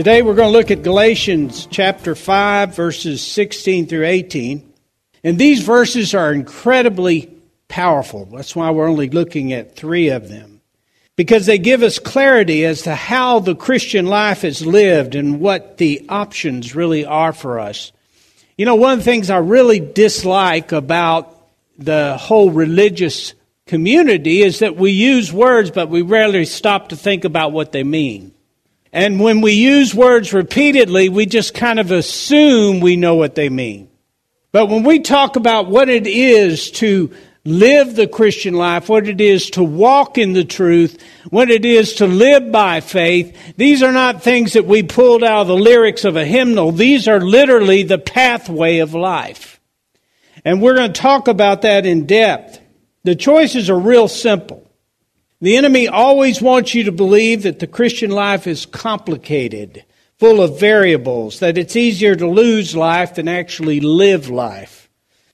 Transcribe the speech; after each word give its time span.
Today 0.00 0.22
we're 0.22 0.34
going 0.34 0.50
to 0.50 0.58
look 0.58 0.70
at 0.70 0.82
Galatians 0.82 1.68
chapter 1.70 2.14
5, 2.14 2.74
verses 2.74 3.22
16 3.22 3.86
through 3.86 4.06
18. 4.06 4.72
And 5.22 5.38
these 5.38 5.62
verses 5.62 6.14
are 6.14 6.32
incredibly 6.32 7.30
powerful. 7.68 8.24
That's 8.24 8.56
why 8.56 8.70
we're 8.70 8.88
only 8.88 9.10
looking 9.10 9.52
at 9.52 9.76
three 9.76 10.08
of 10.08 10.30
them. 10.30 10.62
Because 11.16 11.44
they 11.44 11.58
give 11.58 11.82
us 11.82 11.98
clarity 11.98 12.64
as 12.64 12.80
to 12.84 12.94
how 12.94 13.40
the 13.40 13.54
Christian 13.54 14.06
life 14.06 14.42
is 14.42 14.64
lived 14.64 15.16
and 15.16 15.38
what 15.38 15.76
the 15.76 16.06
options 16.08 16.74
really 16.74 17.04
are 17.04 17.34
for 17.34 17.60
us. 17.60 17.92
You 18.56 18.64
know, 18.64 18.76
one 18.76 18.94
of 18.94 19.00
the 19.00 19.04
things 19.04 19.28
I 19.28 19.36
really 19.36 19.80
dislike 19.80 20.72
about 20.72 21.36
the 21.76 22.16
whole 22.16 22.50
religious 22.50 23.34
community 23.66 24.40
is 24.40 24.60
that 24.60 24.76
we 24.76 24.92
use 24.92 25.30
words, 25.30 25.70
but 25.70 25.90
we 25.90 26.00
rarely 26.00 26.46
stop 26.46 26.88
to 26.88 26.96
think 26.96 27.26
about 27.26 27.52
what 27.52 27.72
they 27.72 27.84
mean. 27.84 28.32
And 28.92 29.20
when 29.20 29.40
we 29.40 29.52
use 29.52 29.94
words 29.94 30.32
repeatedly, 30.32 31.08
we 31.08 31.26
just 31.26 31.54
kind 31.54 31.78
of 31.78 31.92
assume 31.92 32.80
we 32.80 32.96
know 32.96 33.14
what 33.14 33.34
they 33.34 33.48
mean. 33.48 33.88
But 34.52 34.66
when 34.66 34.82
we 34.82 35.00
talk 35.00 35.36
about 35.36 35.68
what 35.68 35.88
it 35.88 36.06
is 36.08 36.72
to 36.72 37.12
live 37.44 37.94
the 37.94 38.08
Christian 38.08 38.54
life, 38.54 38.88
what 38.88 39.06
it 39.06 39.20
is 39.20 39.50
to 39.50 39.62
walk 39.62 40.18
in 40.18 40.32
the 40.32 40.44
truth, 40.44 41.00
what 41.30 41.50
it 41.50 41.64
is 41.64 41.94
to 41.94 42.06
live 42.06 42.50
by 42.50 42.80
faith, 42.80 43.36
these 43.56 43.82
are 43.82 43.92
not 43.92 44.22
things 44.22 44.54
that 44.54 44.66
we 44.66 44.82
pulled 44.82 45.22
out 45.22 45.42
of 45.42 45.46
the 45.46 45.56
lyrics 45.56 46.04
of 46.04 46.16
a 46.16 46.24
hymnal. 46.24 46.72
These 46.72 47.06
are 47.06 47.20
literally 47.20 47.84
the 47.84 47.98
pathway 47.98 48.78
of 48.78 48.92
life. 48.92 49.60
And 50.44 50.60
we're 50.60 50.74
going 50.74 50.92
to 50.92 51.00
talk 51.00 51.28
about 51.28 51.62
that 51.62 51.86
in 51.86 52.06
depth. 52.06 52.60
The 53.04 53.14
choices 53.14 53.70
are 53.70 53.78
real 53.78 54.08
simple. 54.08 54.69
The 55.40 55.56
enemy 55.56 55.88
always 55.88 56.42
wants 56.42 56.74
you 56.74 56.84
to 56.84 56.92
believe 56.92 57.44
that 57.44 57.60
the 57.60 57.66
Christian 57.66 58.10
life 58.10 58.46
is 58.46 58.66
complicated, 58.66 59.84
full 60.18 60.42
of 60.42 60.60
variables, 60.60 61.40
that 61.40 61.56
it's 61.56 61.76
easier 61.76 62.14
to 62.14 62.28
lose 62.28 62.76
life 62.76 63.14
than 63.14 63.26
actually 63.26 63.80
live 63.80 64.28
life. 64.28 64.90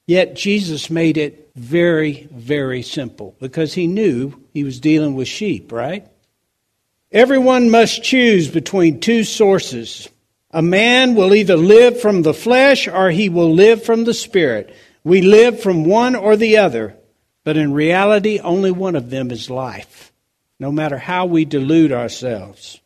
Yet 0.06 0.36
Jesus 0.36 0.90
made 0.90 1.16
it 1.16 1.50
very, 1.56 2.28
very 2.30 2.82
simple 2.82 3.34
because 3.40 3.74
he 3.74 3.88
knew 3.88 4.32
he 4.54 4.62
was 4.62 4.78
dealing 4.78 5.16
with 5.16 5.26
sheep, 5.26 5.72
right? 5.72 6.06
Everyone 7.10 7.70
must 7.70 8.04
choose 8.04 8.48
between 8.48 9.00
two 9.00 9.24
sources. 9.24 10.08
A 10.52 10.62
man 10.62 11.16
will 11.16 11.34
either 11.34 11.56
live 11.56 12.00
from 12.00 12.22
the 12.22 12.34
flesh 12.34 12.86
or 12.86 13.10
he 13.10 13.28
will 13.28 13.52
live 13.52 13.82
from 13.82 14.04
the 14.04 14.14
spirit. 14.14 14.72
We 15.02 15.22
live 15.22 15.60
from 15.60 15.84
one 15.84 16.14
or 16.14 16.36
the 16.36 16.58
other. 16.58 16.96
But 17.46 17.56
in 17.56 17.72
reality, 17.72 18.40
only 18.40 18.72
one 18.72 18.96
of 18.96 19.08
them 19.08 19.30
is 19.30 19.48
life, 19.48 20.12
no 20.58 20.72
matter 20.72 20.98
how 20.98 21.26
we 21.26 21.44
delude 21.44 21.92
ourselves. 21.92 22.80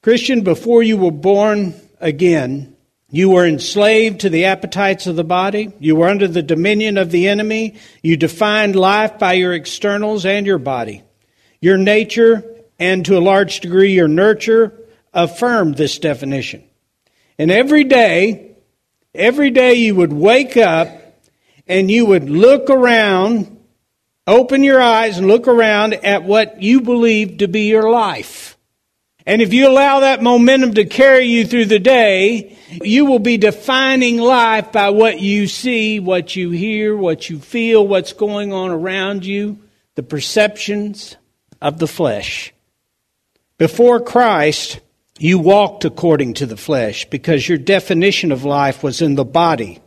Christian, 0.00 0.40
before 0.40 0.82
you 0.82 0.96
were 0.96 1.10
born 1.10 1.74
again, 2.00 2.74
you 3.10 3.28
were 3.28 3.46
enslaved 3.46 4.20
to 4.20 4.30
the 4.30 4.46
appetites 4.46 5.06
of 5.06 5.16
the 5.16 5.24
body. 5.24 5.74
You 5.78 5.94
were 5.94 6.08
under 6.08 6.26
the 6.26 6.42
dominion 6.42 6.96
of 6.96 7.10
the 7.10 7.28
enemy. 7.28 7.74
You 8.02 8.16
defined 8.16 8.76
life 8.76 9.18
by 9.18 9.34
your 9.34 9.52
externals 9.52 10.24
and 10.24 10.46
your 10.46 10.56
body. 10.56 11.02
Your 11.60 11.76
nature, 11.76 12.44
and 12.78 13.04
to 13.04 13.18
a 13.18 13.20
large 13.20 13.60
degree 13.60 13.92
your 13.92 14.08
nurture, 14.08 14.72
affirmed 15.12 15.76
this 15.76 15.98
definition. 15.98 16.64
And 17.38 17.50
every 17.50 17.84
day, 17.84 18.56
every 19.14 19.50
day 19.50 19.74
you 19.74 19.96
would 19.96 20.14
wake 20.14 20.56
up 20.56 20.88
and 21.66 21.90
you 21.90 22.06
would 22.06 22.30
look 22.30 22.70
around 22.70 23.55
Open 24.26 24.64
your 24.64 24.80
eyes 24.80 25.18
and 25.18 25.28
look 25.28 25.46
around 25.46 25.94
at 25.94 26.24
what 26.24 26.60
you 26.60 26.80
believe 26.80 27.38
to 27.38 27.48
be 27.48 27.68
your 27.68 27.88
life. 27.88 28.56
And 29.24 29.42
if 29.42 29.52
you 29.52 29.68
allow 29.68 30.00
that 30.00 30.22
momentum 30.22 30.74
to 30.74 30.84
carry 30.84 31.26
you 31.26 31.44
through 31.44 31.66
the 31.66 31.80
day, 31.80 32.56
you 32.82 33.06
will 33.06 33.18
be 33.18 33.36
defining 33.36 34.18
life 34.18 34.70
by 34.72 34.90
what 34.90 35.20
you 35.20 35.48
see, 35.48 35.98
what 35.98 36.36
you 36.36 36.50
hear, 36.50 36.96
what 36.96 37.28
you 37.28 37.40
feel, 37.40 37.86
what's 37.86 38.12
going 38.12 38.52
on 38.52 38.70
around 38.70 39.24
you, 39.24 39.58
the 39.96 40.04
perceptions 40.04 41.16
of 41.60 41.78
the 41.78 41.88
flesh. 41.88 42.52
Before 43.58 44.00
Christ, 44.00 44.80
you 45.18 45.38
walked 45.38 45.84
according 45.84 46.34
to 46.34 46.46
the 46.46 46.56
flesh 46.56 47.08
because 47.10 47.48
your 47.48 47.58
definition 47.58 48.30
of 48.30 48.44
life 48.44 48.82
was 48.82 49.02
in 49.02 49.14
the 49.14 49.24
body. 49.24 49.80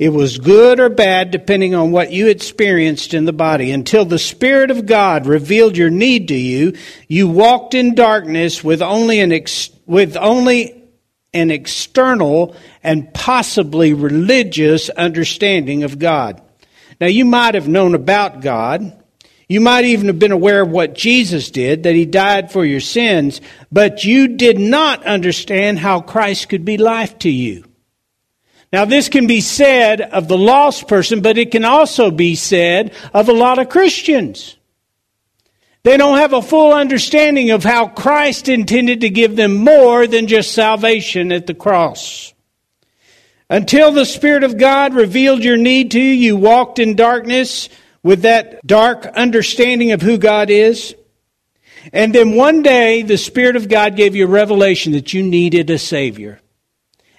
It 0.00 0.14
was 0.14 0.38
good 0.38 0.80
or 0.80 0.88
bad 0.88 1.30
depending 1.30 1.74
on 1.74 1.90
what 1.90 2.10
you 2.10 2.28
experienced 2.28 3.12
in 3.12 3.26
the 3.26 3.34
body. 3.34 3.70
Until 3.70 4.06
the 4.06 4.18
Spirit 4.18 4.70
of 4.70 4.86
God 4.86 5.26
revealed 5.26 5.76
your 5.76 5.90
need 5.90 6.28
to 6.28 6.34
you, 6.34 6.72
you 7.06 7.28
walked 7.28 7.74
in 7.74 7.94
darkness 7.94 8.64
with 8.64 8.80
only 8.80 9.20
an, 9.20 9.30
ex- 9.30 9.68
with 9.84 10.16
only 10.16 10.88
an 11.34 11.50
external 11.50 12.56
and 12.82 13.12
possibly 13.12 13.92
religious 13.92 14.88
understanding 14.88 15.82
of 15.82 15.98
God. 15.98 16.40
Now 16.98 17.08
you 17.08 17.26
might 17.26 17.54
have 17.54 17.68
known 17.68 17.94
about 17.94 18.40
God. 18.40 19.04
You 19.50 19.60
might 19.60 19.84
even 19.84 20.06
have 20.06 20.18
been 20.18 20.32
aware 20.32 20.62
of 20.62 20.70
what 20.70 20.94
Jesus 20.94 21.50
did, 21.50 21.82
that 21.82 21.94
he 21.94 22.06
died 22.06 22.50
for 22.50 22.64
your 22.64 22.80
sins, 22.80 23.42
but 23.70 24.02
you 24.02 24.28
did 24.28 24.58
not 24.58 25.04
understand 25.04 25.78
how 25.78 26.00
Christ 26.00 26.48
could 26.48 26.64
be 26.64 26.78
life 26.78 27.18
to 27.18 27.30
you. 27.30 27.64
Now, 28.72 28.84
this 28.84 29.08
can 29.08 29.26
be 29.26 29.40
said 29.40 30.00
of 30.00 30.28
the 30.28 30.38
lost 30.38 30.86
person, 30.86 31.22
but 31.22 31.38
it 31.38 31.50
can 31.50 31.64
also 31.64 32.10
be 32.10 32.36
said 32.36 32.92
of 33.12 33.28
a 33.28 33.32
lot 33.32 33.58
of 33.58 33.68
Christians. 33.68 34.56
They 35.82 35.96
don't 35.96 36.18
have 36.18 36.32
a 36.32 36.42
full 36.42 36.72
understanding 36.72 37.50
of 37.50 37.64
how 37.64 37.88
Christ 37.88 38.48
intended 38.48 39.00
to 39.00 39.10
give 39.10 39.34
them 39.34 39.54
more 39.56 40.06
than 40.06 40.28
just 40.28 40.52
salvation 40.52 41.32
at 41.32 41.46
the 41.46 41.54
cross. 41.54 42.32
Until 43.48 43.90
the 43.90 44.04
Spirit 44.04 44.44
of 44.44 44.58
God 44.58 44.94
revealed 44.94 45.42
your 45.42 45.56
need 45.56 45.90
to 45.92 46.00
you, 46.00 46.12
you 46.12 46.36
walked 46.36 46.78
in 46.78 46.94
darkness 46.94 47.68
with 48.04 48.22
that 48.22 48.64
dark 48.64 49.06
understanding 49.06 49.90
of 49.90 50.02
who 50.02 50.16
God 50.18 50.50
is. 50.50 50.94
And 51.92 52.14
then 52.14 52.36
one 52.36 52.62
day, 52.62 53.02
the 53.02 53.18
Spirit 53.18 53.56
of 53.56 53.68
God 53.68 53.96
gave 53.96 54.14
you 54.14 54.26
a 54.26 54.30
revelation 54.30 54.92
that 54.92 55.12
you 55.12 55.24
needed 55.24 55.70
a 55.70 55.78
Savior 55.78 56.40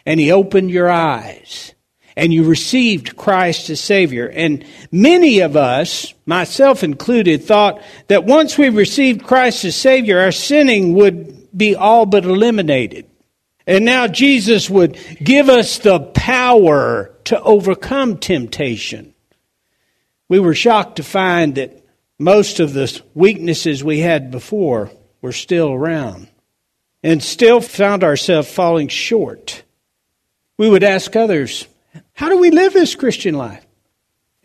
and 0.05 0.19
He 0.19 0.31
opened 0.31 0.71
your 0.71 0.89
eyes 0.89 1.73
and 2.15 2.33
you 2.33 2.43
received 2.43 3.15
Christ 3.15 3.69
as 3.69 3.79
Savior. 3.79 4.27
And 4.27 4.65
many 4.91 5.39
of 5.39 5.55
us, 5.55 6.13
myself 6.25 6.83
included, 6.83 7.43
thought 7.43 7.81
that 8.07 8.25
once 8.25 8.57
we 8.57 8.69
received 8.69 9.23
Christ 9.23 9.65
as 9.65 9.75
Savior, 9.75 10.19
our 10.19 10.31
sinning 10.31 10.93
would 10.93 11.57
be 11.57 11.75
all 11.75 12.05
but 12.05 12.25
eliminated. 12.25 13.07
And 13.67 13.85
now 13.85 14.07
Jesus 14.07 14.69
would 14.69 14.97
give 15.23 15.49
us 15.49 15.79
the 15.79 15.99
power 15.99 17.11
to 17.25 17.41
overcome 17.41 18.17
temptation. 18.17 19.13
We 20.27 20.39
were 20.39 20.55
shocked 20.55 20.97
to 20.97 21.03
find 21.03 21.55
that 21.55 21.85
most 22.17 22.59
of 22.59 22.73
the 22.73 23.01
weaknesses 23.13 23.83
we 23.83 23.99
had 23.99 24.31
before 24.31 24.91
were 25.21 25.31
still 25.31 25.71
around 25.71 26.27
and 27.03 27.21
still 27.21 27.61
found 27.61 28.03
ourselves 28.03 28.51
falling 28.51 28.87
short. 28.87 29.63
We 30.61 30.69
would 30.69 30.83
ask 30.83 31.15
others, 31.15 31.67
How 32.13 32.29
do 32.29 32.37
we 32.37 32.51
live 32.51 32.73
this 32.73 32.93
Christian 32.93 33.33
life? 33.33 33.65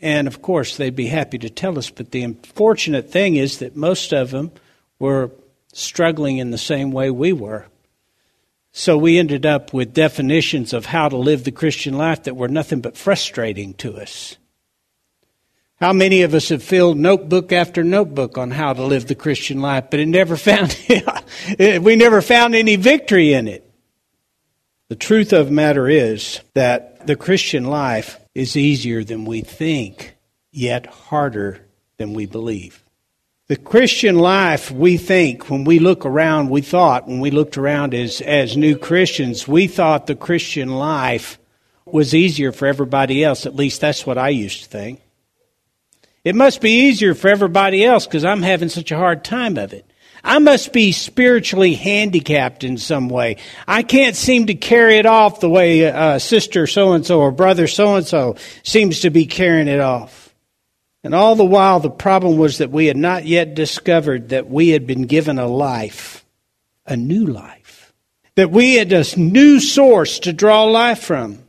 And 0.01 0.27
of 0.27 0.41
course, 0.41 0.79
they'd 0.79 0.97
be 0.97 1.09
happy 1.09 1.37
to 1.37 1.51
tell 1.51 1.77
us, 1.77 1.91
but 1.91 2.11
the 2.11 2.23
unfortunate 2.23 3.11
thing 3.11 3.37
is 3.37 3.59
that 3.59 3.77
most 3.77 4.15
of 4.15 4.31
them 4.31 4.51
were 4.99 5.31
struggling 5.75 6.39
in 6.39 6.53
the 6.53 6.57
same 6.57 6.91
way 6.91 7.11
we 7.11 7.35
were. 7.35 7.67
So 8.73 8.97
we 8.97 9.19
ended 9.19 9.45
up 9.45 9.75
with 9.75 9.93
definitions 9.93 10.73
of 10.73 10.87
how 10.87 11.11
to 11.11 11.19
live 11.19 11.45
the 11.45 11.53
Christian 11.53 11.99
life 11.99 12.23
that 12.23 12.35
were 12.35 12.49
nothing 12.49 12.81
but 12.81 12.97
frustrating 12.97 13.75
to 13.75 13.99
us. 13.99 14.39
How 15.81 15.93
many 15.93 16.23
of 16.23 16.33
us 16.33 16.49
have 16.49 16.63
filled 16.63 16.97
notebook 16.97 17.53
after 17.53 17.85
notebook 17.85 18.39
on 18.39 18.53
how 18.53 18.73
to 18.73 18.83
live 18.83 19.07
the 19.07 19.15
Christian 19.15 19.61
life, 19.61 19.91
but 19.91 20.01
it 20.01 20.07
never 20.07 20.37
found 20.39 20.75
we 21.59 21.95
never 21.95 22.23
found 22.23 22.55
any 22.55 22.77
victory 22.77 23.35
in 23.35 23.49
it. 23.49 23.66
The 24.89 24.97
truth 24.97 25.33
of 25.33 25.47
the 25.47 25.53
matter 25.53 25.89
is 25.89 26.41
that 26.55 27.09
the 27.09 27.17
Christian 27.17 27.65
life 27.65 28.21
is 28.35 28.57
easier 28.57 29.03
than 29.03 29.25
we 29.25 29.41
think, 29.41 30.15
yet 30.53 30.87
harder 30.87 31.67
than 31.97 32.15
we 32.15 32.27
believe. 32.27 32.85
The 33.49 33.57
Christian 33.57 34.17
life, 34.17 34.71
we 34.71 34.97
think, 34.97 35.51
when 35.51 35.65
we 35.65 35.81
look 35.81 36.07
around, 36.07 36.51
we 36.51 36.61
thought, 36.61 37.09
when 37.09 37.21
we 37.21 37.33
looked 37.33 37.59
around 37.59 37.95
as, 37.95 38.21
as 38.21 38.57
new 38.57 38.77
Christians, 38.77 39.49
we 39.49 39.67
thought 39.67 40.07
the 40.07 40.15
Christian 40.15 40.69
life 40.69 41.39
was 41.85 42.15
easier 42.15 42.53
for 42.53 42.67
everybody 42.67 43.25
else. 43.25 43.45
At 43.45 43.57
least 43.57 43.81
that's 43.81 44.07
what 44.07 44.19
I 44.19 44.29
used 44.29 44.65
to 44.65 44.69
think. 44.69 45.01
It 46.25 46.35
must 46.35 46.61
be 46.61 46.87
easier 46.89 47.15
for 47.15 47.29
everybody 47.29 47.85
else 47.85 48.07
because 48.07 48.25
I'm 48.25 48.43
having 48.43 48.69
such 48.69 48.91
a 48.91 48.97
hard 48.97 49.25
time 49.25 49.59
of 49.59 49.73
it. 49.73 49.85
I 50.27 50.41
must 50.41 50.73
be 50.73 50.91
spiritually 50.91 51.75
handicapped 51.75 52.65
in 52.65 52.79
some 52.79 53.09
way. 53.09 53.37
I 53.69 53.85
can't 53.85 54.17
seem 54.17 54.47
to 54.47 54.55
carry 54.55 54.97
it 54.97 55.07
off 55.07 55.39
the 55.39 55.49
way 55.49 55.87
uh, 55.87 56.19
sister 56.19 56.67
so 56.67 56.95
and 56.95 57.07
so 57.07 57.21
or 57.21 57.31
brother 57.31 57.69
so 57.69 57.95
and 57.95 58.05
so 58.05 58.35
seems 58.65 59.01
to 59.01 59.11
be 59.11 59.27
carrying 59.27 59.69
it 59.69 59.79
off. 59.79 60.35
And 61.05 61.15
all 61.15 61.37
the 61.37 61.45
while, 61.45 61.79
the 61.79 61.91
problem 61.91 62.39
was 62.39 62.59
that 62.59 62.73
we 62.73 62.87
had 62.87 62.97
not 62.97 63.25
yet 63.25 63.55
discovered 63.55 64.31
that 64.31 64.51
we 64.51 64.71
had 64.71 64.85
been 64.85 65.03
given 65.03 65.39
a 65.39 65.47
life, 65.47 66.27
a 66.85 66.97
new 66.97 67.27
life, 67.27 67.95
that 68.35 68.51
we 68.51 68.75
had 68.75 68.93
a 68.93 69.05
new 69.17 69.61
source 69.61 70.19
to 70.21 70.33
draw 70.33 70.65
life 70.65 71.05
from. 71.05 71.46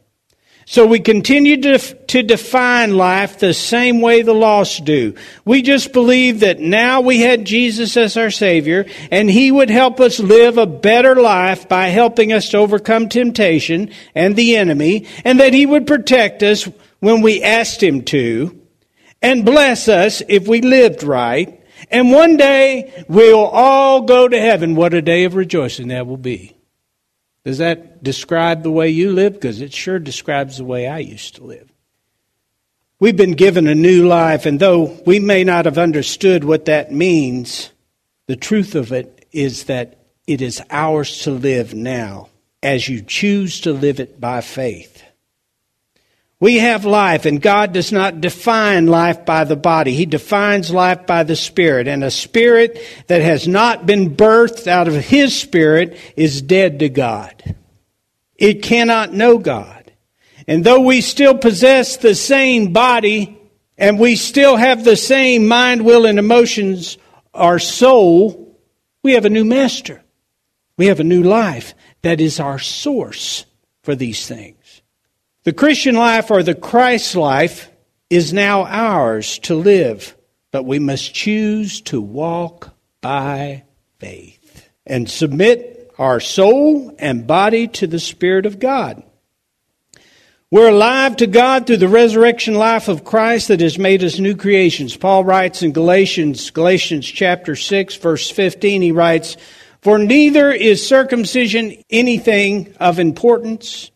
So 0.70 0.86
we 0.86 1.00
continue 1.00 1.62
to, 1.62 1.78
to 1.80 2.24
define 2.24 2.98
life 2.98 3.40
the 3.40 3.54
same 3.54 4.02
way 4.02 4.22
the 4.22 4.34
lost 4.34 4.84
do. 4.84 5.16
We 5.46 5.62
just 5.62 5.94
believe 5.94 6.42
that 6.42 6.60
now 6.60 7.00
we 7.00 7.22
had 7.22 7.46
Jesus 7.46 7.96
as 7.96 8.18
our 8.18 8.30
Savior 8.30 8.86
and 9.10 9.30
He 9.30 9.50
would 9.50 9.70
help 9.70 10.02
us 10.02 10.20
live 10.20 10.58
a 10.58 10.66
better 10.66 11.16
life 11.16 11.70
by 11.70 11.88
helping 11.88 12.34
us 12.34 12.50
to 12.50 12.58
overcome 12.58 13.08
temptation 13.08 13.92
and 14.14 14.36
the 14.36 14.58
enemy 14.58 15.08
and 15.24 15.40
that 15.40 15.54
He 15.54 15.66
would 15.66 15.88
protect 15.88 16.44
us 16.44 16.68
when 17.00 17.22
we 17.22 17.42
asked 17.42 17.82
Him 17.82 18.02
to 18.04 18.62
and 19.22 19.46
bless 19.46 19.88
us 19.88 20.22
if 20.28 20.50
we 20.50 20.60
lived 20.60 21.02
right. 21.02 21.64
And 21.90 22.12
one 22.12 22.36
day 22.36 23.06
we'll 23.08 23.40
all 23.40 24.02
go 24.02 24.28
to 24.28 24.38
heaven. 24.38 24.76
What 24.76 24.94
a 24.94 25.02
day 25.02 25.24
of 25.24 25.36
rejoicing 25.36 25.88
that 25.88 26.08
will 26.08 26.18
be. 26.18 26.57
Does 27.48 27.60
that 27.60 28.04
describe 28.04 28.64
the 28.64 28.72
way 28.72 28.90
you 28.90 29.14
live? 29.14 29.32
Because 29.32 29.62
it 29.62 29.72
sure 29.72 30.00
describes 30.00 30.58
the 30.58 30.66
way 30.66 30.86
I 30.86 30.98
used 30.98 31.36
to 31.36 31.46
live. 31.46 31.72
We've 33.00 33.16
been 33.16 33.36
given 33.36 33.68
a 33.68 33.74
new 33.74 34.06
life, 34.06 34.46
and 34.46 34.60
though 34.60 35.00
we 35.06 35.20
may 35.20 35.46
not 35.46 35.64
have 35.64 35.78
understood 35.78 36.44
what 36.44 36.66
that 36.66 36.92
means, 36.92 37.72
the 38.26 38.36
truth 38.36 38.76
of 38.76 38.92
it 38.92 39.26
is 39.32 39.64
that 39.64 39.98
it 40.28 40.42
is 40.42 40.62
ours 40.70 41.20
to 41.20 41.32
live 41.32 41.74
now 41.74 42.28
as 42.62 42.90
you 42.90 43.02
choose 43.02 43.62
to 43.62 43.72
live 43.72 44.02
it 44.02 44.20
by 44.20 44.42
faith. 44.42 45.02
We 46.40 46.58
have 46.58 46.86
life, 46.86 47.26
and 47.26 47.42
God 47.42 47.74
does 47.74 47.92
not 47.92 48.22
define 48.22 48.86
life 48.86 49.26
by 49.26 49.44
the 49.44 49.56
body. 49.56 49.94
He 49.96 50.06
defines 50.06 50.70
life 50.70 51.08
by 51.08 51.24
the 51.24 51.36
Spirit. 51.36 51.88
And 51.88 52.04
a 52.04 52.12
spirit 52.12 52.80
that 53.08 53.22
has 53.22 53.48
not 53.48 53.88
been 53.88 54.16
birthed 54.16 54.68
out 54.68 54.88
of 54.88 54.94
His 54.94 55.36
Spirit 55.36 55.98
is 56.16 56.44
dead 56.44 56.80
to 56.80 56.90
God. 56.90 57.56
It 58.36 58.62
cannot 58.62 59.14
know 59.14 59.40
God. 59.40 59.92
And 60.48 60.64
though 60.64 60.82
we 60.82 61.02
still 61.02 61.36
possess 61.36 61.98
the 61.98 62.14
same 62.14 62.72
body, 62.72 63.40
and 63.76 64.00
we 64.00 64.16
still 64.16 64.58
have 64.58 64.84
the 64.84 64.96
same 64.96 65.48
mind, 65.48 65.84
will, 65.86 66.06
and 66.06 66.20
emotions, 66.20 67.00
our 67.34 67.58
soul, 67.58 68.60
we 69.02 69.14
have 69.14 69.26
a 69.26 69.30
new 69.32 69.46
master. 69.46 70.04
We 70.78 70.86
have 70.88 71.00
a 71.00 71.04
new 71.04 71.24
life 71.24 71.74
that 72.04 72.22
is 72.22 72.40
our 72.40 72.60
source 72.60 73.46
for 73.82 73.96
these 73.96 74.28
things. 74.28 74.57
The 75.48 75.54
Christian 75.54 75.96
life 75.96 76.30
or 76.30 76.44
the 76.44 76.54
Christ 76.54 77.16
life 77.16 77.72
is 78.10 78.34
now 78.34 78.66
ours 78.66 79.40
to 79.44 79.56
live, 79.56 80.14
but 80.52 80.66
we 80.66 80.78
must 80.78 81.14
choose 81.14 81.80
to 81.84 82.02
walk 82.02 82.76
by 83.00 83.64
faith 83.98 84.70
and 84.86 85.10
submit 85.10 85.90
our 85.98 86.20
soul 86.20 86.94
and 87.00 87.26
body 87.26 87.70
to 87.70 87.88
the 87.88 87.98
Spirit 87.98 88.46
of 88.46 88.60
God. 88.60 89.02
We're 90.52 90.72
alive 90.72 91.16
to 91.16 91.28
God 91.28 91.66
through 91.66 91.78
the 91.78 91.88
resurrection 91.88 92.56
life 92.56 92.90
of 92.90 93.06
Christ 93.06 93.48
that 93.48 93.62
has 93.62 93.80
made 93.80 94.04
us 94.04 94.20
new 94.20 94.36
creations. 94.36 94.98
Paul 94.98 95.24
writes 95.24 95.64
in 95.64 95.72
Galatians, 95.72 96.50
Galatians 96.50 97.08
chapter 97.08 97.56
6 97.56 97.96
verse 97.96 98.30
15, 98.30 98.82
he 98.82 98.92
writes, 98.92 99.38
For 99.82 99.98
neither 99.98 100.52
is 100.52 100.86
circumcision 100.86 101.82
anything 101.90 102.76
of 102.82 103.00
importance, 103.00 103.92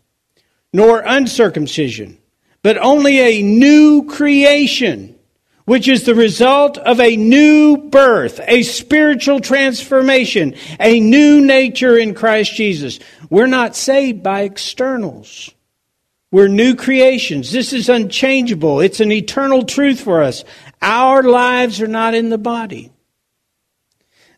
nor 0.74 1.00
uncircumcision, 1.00 2.18
but 2.64 2.78
only 2.78 3.20
a 3.20 3.42
new 3.42 4.06
creation, 4.06 5.16
which 5.66 5.88
is 5.88 6.04
the 6.04 6.16
result 6.16 6.78
of 6.78 7.00
a 7.00 7.16
new 7.16 7.78
birth, 7.78 8.40
a 8.48 8.64
spiritual 8.64 9.40
transformation, 9.40 10.56
a 10.80 11.00
new 11.00 11.42
nature 11.42 11.98
in 11.98 12.14
Christ 12.14 12.54
Jesus. 12.56 13.00
We're 13.30 13.48
not 13.48 13.76
saved 13.76 14.24
by 14.24 14.42
externals. 14.42 15.52
We're 16.32 16.48
new 16.48 16.76
creations. 16.76 17.52
This 17.52 17.74
is 17.74 17.90
unchangeable. 17.90 18.80
It's 18.80 19.02
an 19.02 19.12
eternal 19.12 19.64
truth 19.66 20.00
for 20.00 20.24
us. 20.24 20.46
Our 20.82 21.24
lives 21.24 21.82
are 21.82 21.88
not 21.88 22.14
in 22.14 22.30
the 22.30 22.38
body. 22.38 22.92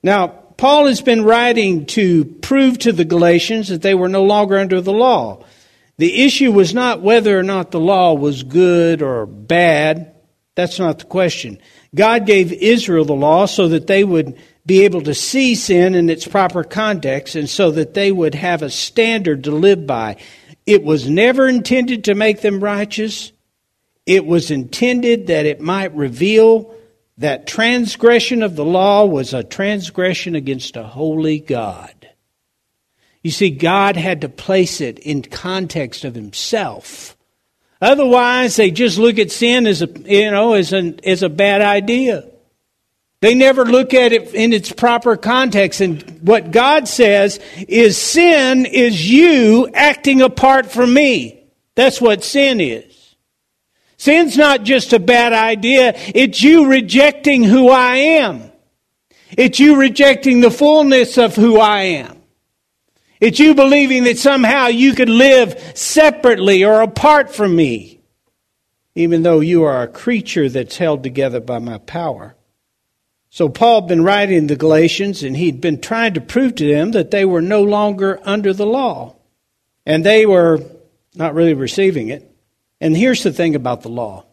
Now, 0.02 0.28
Paul 0.28 0.88
has 0.88 1.02
been 1.02 1.24
writing 1.24 1.86
to 1.88 2.26
prove 2.26 2.80
to 2.80 2.92
the 2.92 3.06
Galatians 3.06 3.70
that 3.70 3.82
they 3.82 3.94
were 3.94 4.10
no 4.10 4.24
longer 4.24 4.58
under 4.58 4.82
the 4.82 4.94
law. 4.94 5.46
The 5.98 6.24
issue 6.24 6.52
was 6.52 6.74
not 6.74 7.02
whether 7.02 7.38
or 7.38 7.44
not 7.44 7.72
the 7.72 7.80
law 7.80 8.14
was 8.14 8.44
good 8.44 9.02
or 9.02 9.26
bad. 9.26 10.16
That's 10.56 10.80
not 10.80 11.00
the 11.00 11.06
question. 11.06 11.60
God 11.94 12.26
gave 12.26 12.52
Israel 12.52 13.06
the 13.06 13.14
law 13.14 13.46
so 13.46 13.68
that 13.70 13.88
they 13.88 14.04
would 14.04 14.38
be 14.66 14.86
able 14.86 15.02
to 15.02 15.14
see 15.14 15.56
sin 15.56 15.94
in 15.94 16.10
its 16.10 16.28
proper 16.28 16.64
context 16.64 17.36
and 17.36 17.50
so 17.50 17.72
that 17.72 17.94
they 17.94 18.12
would 18.12 18.36
have 18.36 18.62
a 18.62 18.70
standard 18.70 19.44
to 19.44 19.52
live 19.52 19.86
by. 19.86 20.18
It 20.66 20.84
was 20.84 21.10
never 21.10 21.48
intended 21.48 22.06
to 22.06 22.16
make 22.16 22.42
them 22.42 22.64
righteous. 22.64 23.32
It 24.06 24.26
was 24.26 24.52
intended 24.52 25.28
that 25.28 25.46
it 25.46 25.60
might 25.60 25.94
reveal 25.96 26.74
that 27.18 27.46
transgression 27.46 28.42
of 28.42 28.56
the 28.56 28.66
law 28.66 29.06
was 29.06 29.34
a 29.34 29.44
transgression 29.44 30.36
against 30.36 30.76
a 30.76 30.84
holy 30.84 31.40
God. 31.40 32.03
You 33.24 33.32
see, 33.32 33.50
God 33.50 33.96
had 33.96 34.22
to 34.22 34.30
place 34.30 34.82
it 34.82 35.00
in 35.00 35.22
context 35.24 36.04
of 36.04 36.14
Himself. 36.14 37.18
Otherwise, 37.82 38.58
they 38.58 38.70
just 38.70 38.98
look 38.98 39.18
at 39.18 39.32
sin 39.32 39.66
as 39.66 39.82
a, 39.82 39.88
you 40.06 40.30
know, 40.30 40.54
as, 40.54 40.74
an, 40.74 41.00
as 41.04 41.24
a 41.24 41.30
bad 41.30 41.62
idea. 41.62 42.30
They 43.22 43.36
never 43.36 43.66
look 43.66 43.94
at 43.94 44.12
it 44.12 44.34
in 44.34 44.52
its 44.52 44.72
proper 44.72 45.16
context. 45.16 45.80
And 45.80 46.20
what 46.28 46.52
God 46.52 46.90
says 46.90 47.40
is 47.70 47.98
sin 47.98 48.66
is 48.66 49.10
you 49.10 49.70
acting 49.74 50.22
apart 50.22 50.70
from 50.70 50.94
me. 50.94 51.46
That's 51.76 52.02
what 52.02 52.24
sin 52.24 52.60
is. 52.60 53.16
Sin's 53.96 54.38
not 54.38 54.64
just 54.64 54.92
a 54.92 55.00
bad 55.00 55.32
idea. 55.32 55.94
It's 56.14 56.44
you 56.44 56.68
rejecting 56.70 57.44
who 57.44 57.70
I 57.70 57.96
am. 57.96 58.52
It's 59.32 59.60
you 59.60 59.78
rejecting 59.78 60.42
the 60.42 60.52
fullness 60.52 61.18
of 61.18 61.36
who 61.36 61.58
I 61.58 61.82
am. 61.82 62.23
It's 63.24 63.40
you 63.40 63.56
believing 63.56 64.04
that 64.04 64.18
somehow 64.18 64.68
you 64.68 64.94
could 64.94 65.08
live 65.08 65.58
separately 65.76 66.66
or 66.66 66.82
apart 66.82 67.34
from 67.34 67.56
me, 67.56 68.02
even 68.96 69.24
though 69.24 69.40
you 69.40 69.64
are 69.64 69.84
a 69.84 69.88
creature 69.88 70.50
that's 70.50 70.76
held 70.76 71.04
together 71.04 71.40
by 71.40 71.60
my 71.60 71.78
power. 71.78 72.36
So 73.30 73.48
Paul 73.48 73.80
had 73.80 73.88
been 73.88 74.04
writing 74.04 74.48
the 74.48 74.58
Galatians, 74.58 75.24
and 75.24 75.38
he'd 75.38 75.62
been 75.62 75.80
trying 75.80 76.16
to 76.16 76.20
prove 76.20 76.56
to 76.56 76.68
them 76.68 76.92
that 76.92 77.12
they 77.12 77.24
were 77.24 77.42
no 77.42 77.64
longer 77.64 78.20
under 78.24 78.52
the 78.52 78.66
law. 78.66 79.16
And 79.86 80.06
they 80.06 80.26
were 80.26 80.60
not 81.16 81.34
really 81.34 81.54
receiving 81.54 82.10
it. 82.10 82.30
And 82.82 82.98
here's 82.98 83.24
the 83.24 83.32
thing 83.32 83.56
about 83.56 83.84
the 83.84 83.90
law 83.90 84.26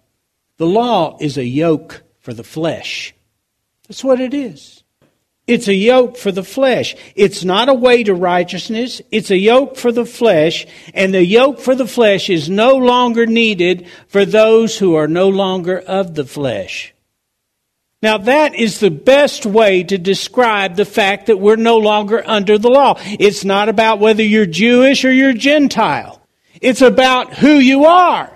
the 0.56 0.66
law 0.66 1.16
is 1.20 1.38
a 1.38 1.44
yoke 1.44 2.02
for 2.18 2.35
the 2.35 2.42
flesh. 2.42 3.14
That's 3.87 4.02
what 4.02 4.20
it 4.20 4.35
is. 4.35 4.82
It's 5.50 5.66
a 5.66 5.75
yoke 5.75 6.16
for 6.16 6.30
the 6.30 6.45
flesh. 6.45 6.95
It's 7.16 7.42
not 7.42 7.69
a 7.69 7.75
way 7.75 8.04
to 8.04 8.14
righteousness. 8.14 9.02
It's 9.11 9.33
a 9.33 9.37
yoke 9.37 9.76
for 9.76 9.90
the 9.90 10.07
flesh, 10.07 10.64
and 10.95 11.12
the 11.12 11.25
yoke 11.25 11.59
for 11.59 11.75
the 11.75 11.88
flesh 11.88 12.30
is 12.30 12.49
no 12.49 12.76
longer 12.76 13.26
needed 13.26 13.88
for 14.07 14.25
those 14.25 14.78
who 14.78 14.95
are 14.95 15.09
no 15.09 15.28
longer 15.28 15.80
of 15.80 16.14
the 16.14 16.25
flesh. 16.25 16.95
Now 18.00 18.19
that 18.19 18.54
is 18.54 18.78
the 18.78 18.92
best 18.92 19.45
way 19.45 19.83
to 19.83 19.99
describe 19.99 20.76
the 20.76 20.85
fact 20.85 21.26
that 21.26 21.40
we're 21.40 21.57
no 21.57 21.78
longer 21.78 22.23
under 22.25 22.57
the 22.57 22.71
law. 22.71 22.95
It's 22.99 23.45
not 23.45 23.69
about 23.69 23.99
whether 23.99 24.23
you're 24.23 24.47
Jewish 24.47 25.04
or 25.04 25.12
you're 25.12 25.35
Gentile. 25.35 26.23
It's 26.61 26.80
about 26.80 27.35
who 27.35 27.54
you 27.54 27.87
are. 27.87 28.30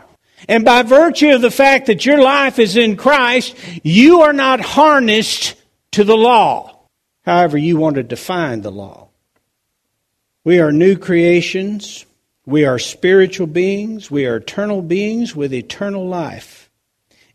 And 0.49 0.64
by 0.64 0.83
virtue 0.83 1.33
of 1.33 1.42
the 1.42 1.50
fact 1.52 1.87
that 1.87 2.04
your 2.04 2.21
life 2.21 2.59
is 2.59 2.76
in 2.76 2.97
Christ, 2.97 3.56
you 3.85 4.23
are 4.23 4.33
not 4.33 4.61
harnessed 4.61 5.54
to 5.92 6.02
the 6.02 6.16
law. 6.16 6.73
However, 7.24 7.56
you 7.56 7.76
want 7.76 7.96
to 7.96 8.02
define 8.02 8.60
the 8.60 8.70
law. 8.70 9.08
We 10.44 10.60
are 10.60 10.72
new 10.72 10.96
creations. 10.96 12.04
We 12.46 12.66
are 12.66 12.78
spiritual 12.78 13.46
beings. 13.46 14.10
We 14.10 14.26
are 14.26 14.36
eternal 14.36 14.82
beings 14.82 15.34
with 15.34 15.54
eternal 15.54 16.06
life. 16.06 16.70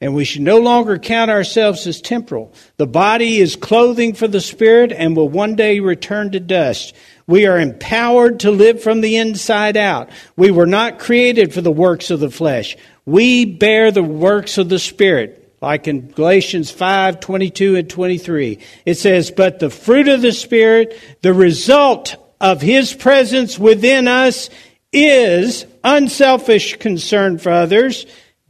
And 0.01 0.13
we 0.13 0.24
should 0.24 0.43
no 0.43 0.60
longer 0.60 0.98
count 0.98 1.29
ourselves 1.31 1.86
as 1.88 2.00
temporal. 2.00 2.53
The 2.77 2.88
body 2.88 3.39
is 3.39 3.55
clothing 3.55 4.13
for 4.13 4.27
the 4.27 4.39
spirit 4.39 4.91
and 4.91 5.15
will 5.15 5.27
one 5.27 5.55
day 5.55 5.79
return 5.79 6.31
to 6.31 6.39
dust. 6.39 6.93
We 7.27 7.48
are 7.48 7.60
empowered 7.60 8.41
to 8.41 8.51
live 8.51 8.81
from 8.81 9.01
the 9.01 9.17
inside 9.17 9.75
out. 9.75 10.10
We 10.38 10.51
were 10.51 10.67
not 10.67 11.00
created 11.00 11.53
for 11.53 11.62
the 11.62 11.72
works 11.72 12.12
of 12.12 12.19
the 12.19 12.29
flesh. 12.29 12.77
We 13.05 13.43
bear 13.43 13.91
the 13.91 14.03
works 14.03 14.58
of 14.58 14.69
the 14.69 14.79
spirit 14.79 15.38
like 15.62 15.88
in 15.88 16.12
Galatians 16.12 16.72
5 16.72 17.20
22 17.20 17.75
and 17.75 17.89
23. 17.89 18.60
It 18.86 18.96
says, 18.96 19.32
But 19.32 19.60
the 19.60 19.70
fruit 19.70 20.08
of 20.08 20.22
the 20.22 20.32
Spirit, 20.32 20.98
the 21.22 21.34
result 21.34 22.16
of 22.39 22.62
His 22.62 22.94
presence 22.94 23.60
within 23.60 24.08
us, 24.08 24.50
is 24.92 25.66
unselfish 25.84 26.78
concern 26.78 27.38
for 27.38 27.51
others, 27.51 28.06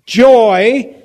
joy, 0.05 0.95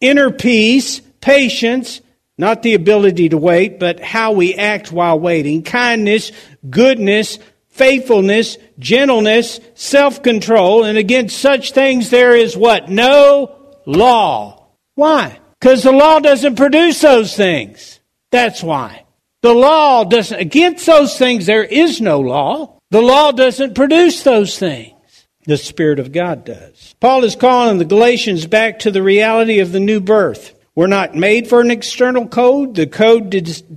inner 0.00 0.30
peace, 0.30 1.00
patience, 1.20 2.00
not 2.36 2.62
the 2.62 2.74
ability 2.74 3.28
to 3.30 3.38
wait, 3.38 3.78
but 3.78 4.00
how 4.00 4.32
we 4.32 4.54
act 4.54 4.90
while 4.90 5.18
waiting, 5.18 5.62
kindness, 5.62 6.32
goodness, 6.68 7.38
faithfulness, 7.68 8.58
gentleness, 8.78 9.60
self 9.74 10.22
control, 10.22 10.84
and 10.84 10.98
against 10.98 11.38
such 11.38 11.72
things 11.72 12.10
there 12.10 12.34
is 12.34 12.56
what? 12.56 12.90
No 12.90 13.56
law. 13.86 14.68
Why? 14.94 15.38
Because 15.64 15.82
the 15.82 15.92
law 15.92 16.20
doesn't 16.20 16.56
produce 16.56 17.00
those 17.00 17.34
things. 17.34 17.98
That's 18.30 18.62
why. 18.62 19.06
The 19.40 19.54
law 19.54 20.04
doesn't, 20.04 20.38
against 20.38 20.84
those 20.84 21.16
things, 21.16 21.46
there 21.46 21.64
is 21.64 22.02
no 22.02 22.20
law. 22.20 22.76
The 22.90 23.00
law 23.00 23.32
doesn't 23.32 23.74
produce 23.74 24.22
those 24.22 24.58
things. 24.58 25.26
The 25.46 25.56
Spirit 25.56 25.98
of 25.98 26.12
God 26.12 26.44
does. 26.44 26.94
Paul 27.00 27.24
is 27.24 27.34
calling 27.34 27.78
the 27.78 27.86
Galatians 27.86 28.46
back 28.46 28.80
to 28.80 28.90
the 28.90 29.02
reality 29.02 29.60
of 29.60 29.72
the 29.72 29.80
new 29.80 30.00
birth. 30.02 30.52
We're 30.74 30.86
not 30.86 31.14
made 31.14 31.48
for 31.48 31.62
an 31.62 31.70
external 31.70 32.28
code. 32.28 32.74
The 32.74 32.86
code 32.86 33.32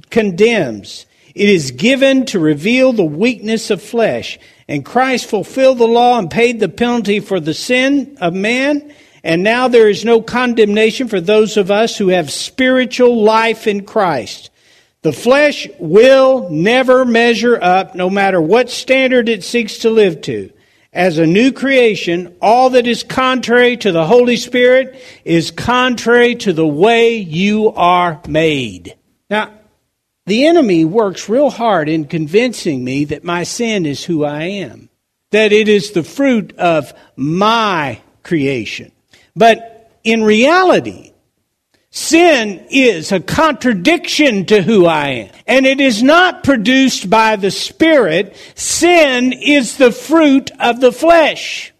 condemns. 0.09 1.05
It 1.35 1.47
is 1.47 1.71
given 1.71 2.25
to 2.25 2.39
reveal 2.39 2.91
the 2.91 3.05
weakness 3.05 3.69
of 3.69 3.81
flesh. 3.81 4.37
And 4.67 4.83
Christ 4.83 5.29
fulfilled 5.29 5.77
the 5.77 5.87
law 5.87 6.19
and 6.19 6.29
paid 6.29 6.59
the 6.59 6.67
penalty 6.67 7.21
for 7.21 7.39
the 7.39 7.53
sin 7.53 8.17
of 8.19 8.33
man 8.33 8.93
and 9.23 9.43
now 9.43 9.67
there 9.67 9.89
is 9.89 10.05
no 10.05 10.21
condemnation 10.21 11.07
for 11.07 11.19
those 11.19 11.57
of 11.57 11.71
us 11.71 11.97
who 11.97 12.09
have 12.09 12.31
spiritual 12.31 13.23
life 13.23 13.67
in 13.67 13.83
Christ. 13.83 14.49
The 15.01 15.13
flesh 15.13 15.67
will 15.79 16.49
never 16.49 17.05
measure 17.05 17.57
up, 17.61 17.95
no 17.95 18.09
matter 18.09 18.41
what 18.41 18.69
standard 18.69 19.29
it 19.29 19.43
seeks 19.43 19.79
to 19.79 19.89
live 19.89 20.21
to. 20.23 20.51
As 20.91 21.17
a 21.17 21.27
new 21.27 21.51
creation, 21.51 22.35
all 22.41 22.71
that 22.71 22.87
is 22.87 23.03
contrary 23.03 23.77
to 23.77 23.91
the 23.91 24.05
Holy 24.05 24.35
Spirit 24.35 24.99
is 25.23 25.51
contrary 25.51 26.35
to 26.35 26.53
the 26.53 26.67
way 26.67 27.17
you 27.17 27.71
are 27.73 28.19
made. 28.27 28.95
Now, 29.29 29.51
the 30.25 30.47
enemy 30.47 30.85
works 30.85 31.29
real 31.29 31.49
hard 31.49 31.87
in 31.87 32.05
convincing 32.05 32.83
me 32.83 33.05
that 33.05 33.23
my 33.23 33.43
sin 33.43 33.85
is 33.85 34.03
who 34.03 34.25
I 34.25 34.43
am, 34.43 34.89
that 35.31 35.51
it 35.51 35.69
is 35.69 35.91
the 35.91 36.03
fruit 36.03 36.57
of 36.57 36.93
my 37.15 38.01
creation. 38.23 38.91
But 39.37 39.91
in 40.03 40.23
reality, 40.23 41.11
sin 41.91 42.65
is 42.71 43.11
a 43.11 43.19
contradiction 43.19 44.45
to 44.47 44.61
who 44.61 44.85
I 44.87 45.07
am. 45.09 45.29
And 45.45 45.65
it 45.65 45.79
is 45.79 46.01
not 46.01 46.43
produced 46.43 47.09
by 47.09 47.35
the 47.35 47.51
Spirit. 47.51 48.35
Sin 48.55 49.33
is 49.33 49.77
the 49.77 49.91
fruit 49.91 50.49
of 50.59 50.81
the 50.81 50.91
flesh. 50.91 51.71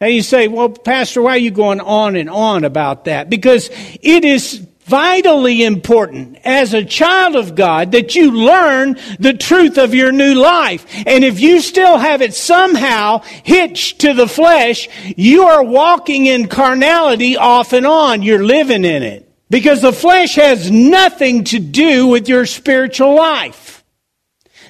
Now 0.00 0.08
you 0.08 0.22
say, 0.22 0.48
well, 0.48 0.68
Pastor, 0.68 1.22
why 1.22 1.32
are 1.32 1.38
you 1.38 1.50
going 1.50 1.80
on 1.80 2.16
and 2.16 2.28
on 2.28 2.64
about 2.64 3.06
that? 3.06 3.30
Because 3.30 3.70
it 4.02 4.24
is 4.24 4.66
vitally 4.84 5.62
important 5.62 6.38
as 6.44 6.74
a 6.74 6.84
child 6.84 7.36
of 7.36 7.54
God 7.54 7.92
that 7.92 8.14
you 8.14 8.32
learn 8.32 8.98
the 9.18 9.32
truth 9.32 9.78
of 9.78 9.94
your 9.94 10.12
new 10.12 10.34
life. 10.34 10.86
And 11.06 11.24
if 11.24 11.40
you 11.40 11.60
still 11.60 11.98
have 11.98 12.20
it 12.20 12.34
somehow 12.34 13.18
hitched 13.44 14.00
to 14.00 14.12
the 14.12 14.28
flesh, 14.28 14.88
you 15.16 15.44
are 15.44 15.62
walking 15.62 16.26
in 16.26 16.48
carnality 16.48 17.36
off 17.36 17.72
and 17.72 17.86
on. 17.86 18.22
You're 18.22 18.44
living 18.44 18.84
in 18.84 19.02
it. 19.02 19.28
Because 19.48 19.82
the 19.82 19.92
flesh 19.92 20.36
has 20.36 20.70
nothing 20.70 21.44
to 21.44 21.58
do 21.58 22.06
with 22.06 22.26
your 22.26 22.46
spiritual 22.46 23.14
life. 23.14 23.84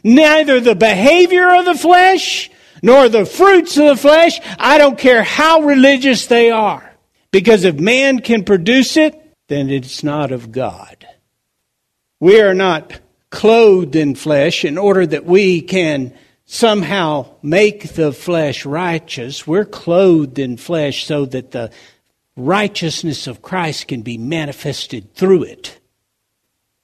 Neither 0.02 0.58
the 0.58 0.74
behavior 0.74 1.54
of 1.54 1.64
the 1.64 1.76
flesh 1.76 2.50
nor 2.82 3.08
the 3.08 3.24
fruits 3.24 3.76
of 3.76 3.86
the 3.86 3.96
flesh. 3.96 4.40
I 4.58 4.78
don't 4.78 4.98
care 4.98 5.22
how 5.22 5.62
religious 5.62 6.26
they 6.26 6.50
are. 6.50 6.92
Because 7.30 7.64
if 7.64 7.78
man 7.78 8.18
can 8.18 8.44
produce 8.44 8.96
it, 8.96 9.21
then 9.52 9.68
it's 9.68 10.02
not 10.02 10.32
of 10.32 10.50
God. 10.50 11.06
We 12.18 12.40
are 12.40 12.54
not 12.54 13.00
clothed 13.30 13.94
in 13.94 14.14
flesh 14.14 14.64
in 14.64 14.78
order 14.78 15.06
that 15.06 15.26
we 15.26 15.60
can 15.60 16.14
somehow 16.46 17.26
make 17.42 17.94
the 17.94 18.12
flesh 18.12 18.64
righteous. 18.64 19.46
We're 19.46 19.64
clothed 19.64 20.38
in 20.38 20.56
flesh 20.56 21.04
so 21.04 21.26
that 21.26 21.50
the 21.50 21.70
righteousness 22.36 23.26
of 23.26 23.42
Christ 23.42 23.88
can 23.88 24.02
be 24.02 24.18
manifested 24.18 25.14
through 25.14 25.44
it. 25.44 25.78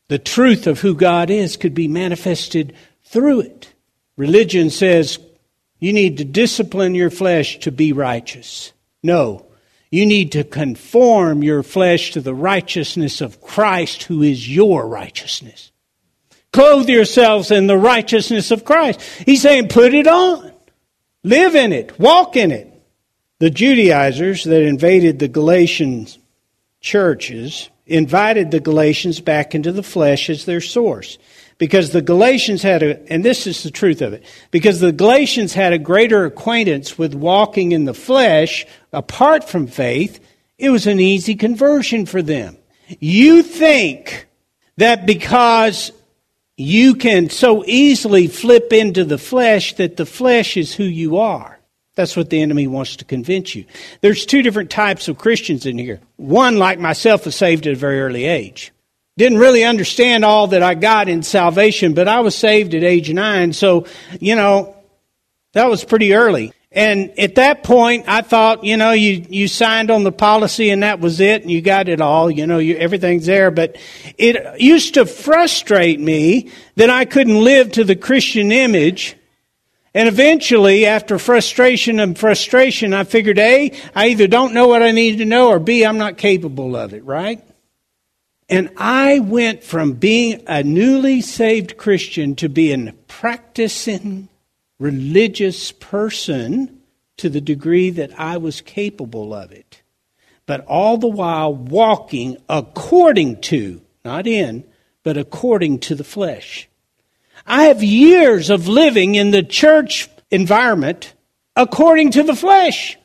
The 0.09 0.19
truth 0.19 0.67
of 0.67 0.81
who 0.81 0.95
God 0.95 1.31
is 1.31 1.57
could 1.57 1.75
be 1.75 1.89
manifested 1.89 2.75
through 3.05 3.41
it. 3.41 3.73
Religion 4.17 4.71
says 4.71 5.19
you 5.79 5.93
need 5.93 6.19
to 6.19 6.25
discipline 6.25 6.95
your 6.95 7.11
flesh 7.11 7.59
to 7.61 7.73
be 7.73 7.93
righteous. 7.93 8.73
No, 9.03 9.47
you 9.91 10.07
need 10.07 10.33
to 10.33 10.45
conform 10.45 11.43
your 11.43 11.63
flesh 11.63 12.13
to 12.13 12.21
the 12.21 12.35
righteousness 12.35 13.21
of 13.21 13.41
Christ, 13.41 14.05
who 14.05 14.23
is 14.23 14.55
your 14.55 14.87
righteousness. 14.87 15.73
Clothe 16.53 16.89
yourselves 16.89 17.51
in 17.51 17.67
the 17.67 17.79
righteousness 17.79 18.51
of 18.51 18.65
Christ. 18.65 19.01
He's 19.25 19.43
saying, 19.43 19.69
put 19.69 19.95
it 19.95 20.07
on. 20.07 20.53
Live 21.23 21.55
in 21.55 21.73
it. 21.73 21.99
Walk 21.99 22.37
in 22.37 22.51
it. 22.51 22.73
The 23.39 23.51
Judaizers 23.51 24.45
that 24.45 24.63
invaded 24.63 25.19
the 25.19 25.29
Galatian 25.29 26.07
churches 26.81 27.71
invited 27.87 28.51
the 28.51 28.61
Galatians 28.61 29.21
back 29.21 29.55
into 29.55 29.73
the 29.73 29.83
flesh 29.83 30.29
as 30.29 30.45
their 30.45 30.61
source. 30.61 31.19
Because 31.59 31.91
the 31.91 32.03
Galatians 32.03 32.63
had 32.63 32.83
a, 32.85 33.13
and 33.13 33.25
this 33.25 33.47
is 33.47 33.65
the 33.65 33.71
truth 33.71 34.01
of 34.01 34.13
it, 34.13 34.25
because 34.53 34.79
the 34.79 34.93
Galatians 34.93 35.53
had 35.55 35.73
a 35.73 35.79
greater 35.79 36.25
acquaintance 36.25 36.97
with 36.97 37.15
walking 37.15 37.73
in 37.73 37.85
the 37.85 37.95
flesh 37.95 38.65
apart 38.93 39.43
from 39.43 39.67
faith, 39.67 40.21
it 40.57 40.71
was 40.71 40.87
an 40.87 41.01
easy 41.01 41.35
conversion 41.35 42.07
for 42.07 42.23
them. 42.23 42.57
You 43.01 43.43
think 43.43 44.29
that 44.77 45.05
because 45.05 45.93
you 46.57 46.95
can 46.95 47.31
so 47.31 47.65
easily 47.67 48.29
flip 48.29 48.73
into 48.73 49.05
the 49.05 49.19
flesh 49.19 49.75
that 49.75 49.97
the 49.97 50.07
flesh 50.07 50.57
is 50.57 50.75
who 50.75 50.85
you 50.85 51.19
are. 51.19 51.59
That's 51.95 52.17
what 52.17 52.31
the 52.31 52.41
enemy 52.41 52.69
wants 52.69 52.97
to 52.97 53.05
convince 53.05 53.57
you. 53.57 53.65
There's 54.01 54.25
two 54.25 54.43
different 54.43 54.71
types 54.71 55.09
of 55.09 55.19
Christians 55.19 55.67
in 55.67 55.79
here. 55.79 56.01
One, 56.17 56.57
like 56.57 56.79
myself, 56.79 57.25
was 57.25 57.35
saved 57.35 57.67
at 57.67 57.73
a 57.73 57.77
very 57.77 58.01
early 58.01 58.25
age. 58.25 58.73
Didn't 59.19 59.39
really 59.39 59.65
understand 59.65 60.25
all 60.25 60.47
that 60.47 60.63
I 60.63 60.75
got 60.75 61.09
in 61.09 61.25
salvation, 61.25 61.93
but 61.93 62.07
I 62.07 62.21
was 62.21 62.37
saved 62.37 62.73
at 62.77 62.85
age 62.85 63.13
nine. 63.13 63.53
So, 63.53 63.85
you 64.21 64.37
know, 64.37 64.77
that 65.55 65.69
was 65.69 65.83
pretty 65.83 66.15
early. 66.15 66.53
And 66.71 67.19
at 67.19 67.35
that 67.35 67.65
point, 67.65 68.05
I 68.07 68.21
thought, 68.21 68.63
you 68.63 68.77
know, 68.77 68.93
you, 68.93 69.27
you 69.29 69.49
signed 69.49 69.91
on 69.91 70.05
the 70.05 70.13
policy 70.13 70.71
and 70.71 70.85
that 70.85 71.01
was 71.01 71.19
it 71.19 71.43
and 71.43 71.51
you 71.51 71.61
got 71.61 71.89
it 71.89 72.01
all, 72.01 72.31
you 72.31 72.47
know, 72.47 72.59
you, 72.59 72.77
everything's 72.77 73.27
there. 73.27 73.51
But 73.51 73.77
it 74.19 74.61
used 74.61 74.95
to 74.95 75.05
frustrate 75.05 75.99
me 75.99 76.53
that 76.77 76.89
I 76.89 77.05
couldn't 77.05 77.43
live 77.43 77.73
to 77.73 77.83
the 77.83 77.97
Christian 77.97 78.53
image. 78.53 79.17
And 79.95 80.07
eventually, 80.07 80.87
after 80.87 81.19
frustration 81.19 81.99
and 81.99 82.17
frustration, 82.17 82.95
I 82.95 83.03
figured 83.03 83.41
A, 83.41 83.73
I 83.97 84.11
either 84.11 84.29
don't 84.29 84.55
know 84.55 84.69
what 84.69 84.85
I 84.85 84.93
need 84.93 85.19
to 85.19 85.25
know 85.25 85.49
or 85.49 85.59
B, 85.59 85.85
I'm 85.85 85.99
not 85.99 86.19
capable 86.19 86.77
of 86.77 86.95
it, 86.95 87.05
right? 87.05 87.43
And 88.49 88.71
I 88.79 89.19
went 89.19 89.63
from 89.63 89.95
being 89.95 90.43
a 90.47 90.63
newly 90.63 91.21
saved 91.21 91.77
Christian 91.77 92.35
to 92.37 92.49
being 92.49 92.89
a 92.89 92.93
practicing 92.93 94.29
religious 94.79 95.71
person 95.73 96.81
to 97.19 97.29
the 97.29 97.41
degree 97.41 97.91
that 97.91 98.19
I 98.19 98.39
was 98.39 98.61
capable 98.61 99.35
of 99.35 99.53
it. 99.53 99.83
But 100.47 100.65
all 100.67 100.97
the 100.97 101.09
while 101.09 101.53
walking 101.53 102.39
according 102.49 103.43
to, 103.43 103.83
not 104.05 104.27
in, 104.27 104.65
but 105.03 105.19
according 105.19 105.81
to 105.81 105.95
the 105.95 106.05
flesh. 106.05 106.69
I 107.47 107.65
have 107.65 107.83
years 107.83 108.49
of 108.49 108.67
living 108.67 109.15
in 109.15 109.31
the 109.31 109.43
church 109.43 110.09
environment 110.31 111.13
according 111.55 112.13
to 112.13 112.23
the 112.23 112.37
flesh. 112.37 112.97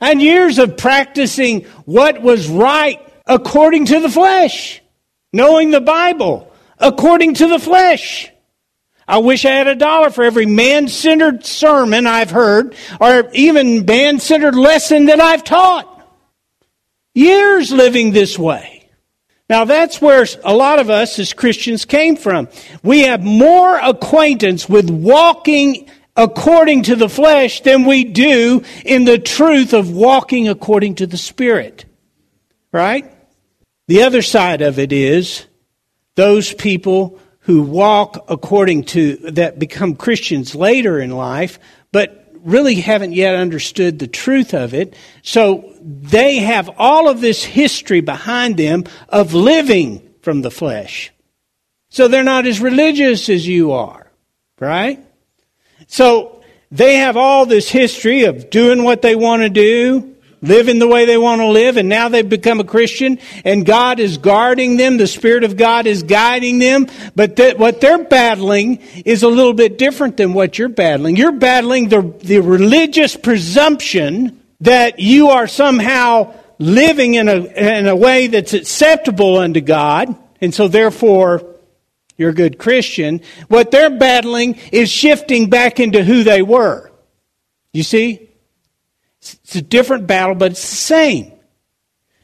And 0.00 0.20
years 0.20 0.58
of 0.58 0.76
practicing 0.76 1.62
what 1.84 2.22
was 2.22 2.48
right 2.48 3.00
according 3.28 3.86
to 3.86 4.00
the 4.00 4.08
flesh. 4.08 4.82
Knowing 5.32 5.70
the 5.70 5.80
Bible 5.80 6.50
according 6.78 7.34
to 7.34 7.48
the 7.48 7.58
flesh. 7.58 8.30
I 9.06 9.18
wish 9.18 9.44
I 9.44 9.52
had 9.52 9.66
a 9.66 9.74
dollar 9.74 10.10
for 10.10 10.24
every 10.24 10.46
man 10.46 10.88
centered 10.88 11.44
sermon 11.44 12.06
I've 12.06 12.30
heard, 12.30 12.74
or 13.00 13.30
even 13.32 13.86
man 13.86 14.20
centered 14.20 14.54
lesson 14.54 15.06
that 15.06 15.20
I've 15.20 15.44
taught. 15.44 15.86
Years 17.14 17.72
living 17.72 18.12
this 18.12 18.38
way. 18.38 18.90
Now 19.48 19.64
that's 19.64 20.00
where 20.00 20.26
a 20.44 20.54
lot 20.54 20.78
of 20.78 20.90
us 20.90 21.18
as 21.18 21.32
Christians 21.32 21.86
came 21.86 22.16
from. 22.16 22.48
We 22.82 23.00
have 23.04 23.24
more 23.24 23.78
acquaintance 23.78 24.68
with 24.68 24.90
walking 24.90 25.88
according 26.14 26.82
to 26.82 26.96
the 26.96 27.08
flesh 27.08 27.62
than 27.62 27.86
we 27.86 28.04
do 28.04 28.62
in 28.84 29.04
the 29.04 29.18
truth 29.18 29.72
of 29.72 29.90
walking 29.90 30.48
according 30.48 30.96
to 30.96 31.06
the 31.06 31.16
Spirit. 31.16 31.86
Right? 32.72 33.10
The 33.88 34.02
other 34.02 34.22
side 34.22 34.62
of 34.62 34.78
it 34.78 34.92
is 34.92 35.46
those 36.14 36.52
people 36.52 37.18
who 37.40 37.62
walk 37.62 38.26
according 38.28 38.84
to, 38.84 39.16
that 39.32 39.58
become 39.58 39.96
Christians 39.96 40.54
later 40.54 41.00
in 41.00 41.10
life, 41.10 41.58
but 41.90 42.30
really 42.42 42.76
haven't 42.76 43.14
yet 43.14 43.34
understood 43.34 43.98
the 43.98 44.06
truth 44.06 44.52
of 44.52 44.74
it. 44.74 44.94
So 45.22 45.74
they 45.80 46.36
have 46.36 46.70
all 46.78 47.08
of 47.08 47.20
this 47.20 47.42
history 47.42 48.00
behind 48.02 48.58
them 48.58 48.84
of 49.08 49.32
living 49.32 50.06
from 50.20 50.42
the 50.42 50.50
flesh. 50.50 51.10
So 51.88 52.08
they're 52.08 52.22
not 52.22 52.46
as 52.46 52.60
religious 52.60 53.30
as 53.30 53.48
you 53.48 53.72
are, 53.72 54.10
right? 54.60 55.00
So 55.86 56.42
they 56.70 56.96
have 56.96 57.16
all 57.16 57.46
this 57.46 57.70
history 57.70 58.24
of 58.24 58.50
doing 58.50 58.84
what 58.84 59.00
they 59.00 59.16
want 59.16 59.42
to 59.42 59.48
do, 59.48 60.14
living 60.40 60.78
the 60.78 60.86
way 60.86 61.04
they 61.04 61.18
want 61.18 61.40
to 61.40 61.48
live, 61.48 61.76
and 61.76 61.88
now 61.88 62.08
they've 62.08 62.28
become 62.28 62.60
a 62.60 62.64
Christian, 62.64 63.18
and 63.44 63.66
God 63.66 64.00
is 64.00 64.18
guarding 64.18 64.76
them. 64.76 64.96
The 64.96 65.06
Spirit 65.06 65.44
of 65.44 65.56
God 65.56 65.86
is 65.86 66.02
guiding 66.02 66.58
them. 66.58 66.86
But 67.14 67.38
what 67.58 67.80
they're 67.80 68.04
battling 68.04 68.78
is 69.04 69.22
a 69.22 69.28
little 69.28 69.54
bit 69.54 69.78
different 69.78 70.16
than 70.16 70.32
what 70.32 70.58
you're 70.58 70.68
battling. 70.68 71.16
You're 71.16 71.32
battling 71.32 71.88
the, 71.88 72.02
the 72.22 72.40
religious 72.40 73.16
presumption 73.16 74.42
that 74.60 74.98
you 74.98 75.28
are 75.28 75.46
somehow 75.46 76.34
living 76.58 77.14
in 77.14 77.28
a, 77.28 77.44
in 77.78 77.86
a 77.86 77.96
way 77.96 78.26
that's 78.26 78.54
acceptable 78.54 79.38
unto 79.38 79.60
God, 79.60 80.14
and 80.40 80.54
so 80.54 80.68
therefore 80.68 81.44
you're 82.16 82.30
a 82.30 82.34
good 82.34 82.58
Christian. 82.58 83.20
What 83.46 83.70
they're 83.70 83.96
battling 83.96 84.58
is 84.72 84.90
shifting 84.90 85.48
back 85.48 85.78
into 85.78 86.02
who 86.02 86.24
they 86.24 86.42
were. 86.42 86.90
You 87.72 87.84
see? 87.84 88.27
It's 89.20 89.56
a 89.56 89.62
different 89.62 90.06
battle, 90.06 90.34
but 90.34 90.52
it's 90.52 90.70
the 90.70 90.76
same. 90.76 91.32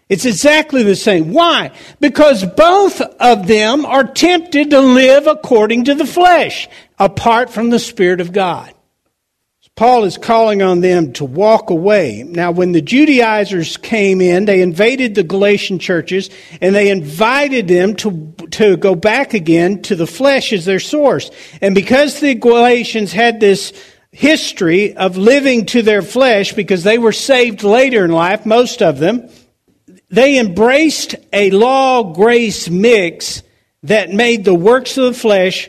It's 0.09 0.27
exactly 0.27 0.83
the 0.83 0.97
same. 0.97 1.33
Why? 1.33 1.73
Because 1.99 2.45
both 2.45 3.01
of 3.01 3.47
them 3.47 3.87
are 3.87 4.05
tempted 4.05 4.71
to 4.71 4.81
live 4.81 5.27
according 5.27 5.85
to 5.85 5.95
the 5.95 6.07
flesh, 6.07 6.69
apart 6.99 7.51
from 7.51 7.71
the 7.71 7.79
Spirit 7.79 8.21
of 8.21 8.33
God. 8.33 8.73
Paul 9.76 10.04
is 10.04 10.19
calling 10.19 10.63
on 10.63 10.83
them 10.83 11.15
to 11.15 11.25
walk 11.25 11.71
away. 11.71 12.23
Now, 12.25 12.52
when 12.52 12.71
the 12.71 12.80
Judaizers 12.80 13.76
came 13.76 14.21
in, 14.21 14.45
they 14.45 14.63
invaded 14.63 15.17
the 15.17 15.25
Galatian 15.25 15.80
churches 15.80 16.30
and 16.61 16.76
they 16.76 16.91
invited 16.91 17.67
them 17.67 17.97
to, 17.97 18.33
to 18.52 18.76
go 18.76 18.95
back 18.95 19.35
again 19.35 19.83
to 19.83 19.97
the 19.97 20.07
flesh 20.07 20.52
as 20.52 20.65
their 20.65 20.78
source. 20.78 21.28
And 21.61 21.75
because 21.75 22.21
the 22.21 22.37
Galatians 22.37 23.13
had 23.13 23.41
this 23.41 23.73
history 24.15 24.97
of 24.97 25.17
living 25.17 25.67
to 25.67 25.83
their 25.83 26.00
flesh 26.00 26.53
because 26.53 26.85
they 26.85 26.99
were 26.99 27.13
saved 27.13 27.65
later 27.65 28.05
in 28.05 28.13
life, 28.13 28.47
most 28.47 28.81
of 28.81 28.99
them. 28.99 29.29
They 30.09 30.39
embraced 30.39 31.17
a 31.33 31.50
law 31.50 32.15
grace 32.15 32.71
mix 32.71 33.43
that 33.83 34.11
made 34.11 34.45
the 34.45 34.55
works 34.55 34.97
of 34.97 35.05
the 35.05 35.19
flesh 35.19 35.69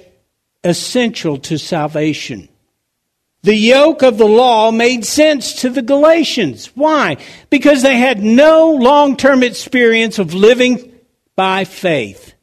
essential 0.64 1.38
to 1.40 1.58
salvation. 1.58 2.48
The 3.42 3.56
yoke 3.56 4.04
of 4.04 4.20
the 4.20 4.28
law 4.28 4.70
made 4.72 5.06
sense 5.06 5.62
to 5.62 5.70
the 5.70 5.82
Galatians. 5.82 6.68
Why? 6.76 7.18
Because 7.50 7.82
they 7.82 7.98
had 7.98 8.22
no 8.22 8.72
long 8.72 9.18
term 9.18 9.42
experience 9.42 10.20
of 10.20 10.36
living 10.36 10.94
by 11.36 11.66
faith. 11.66 12.35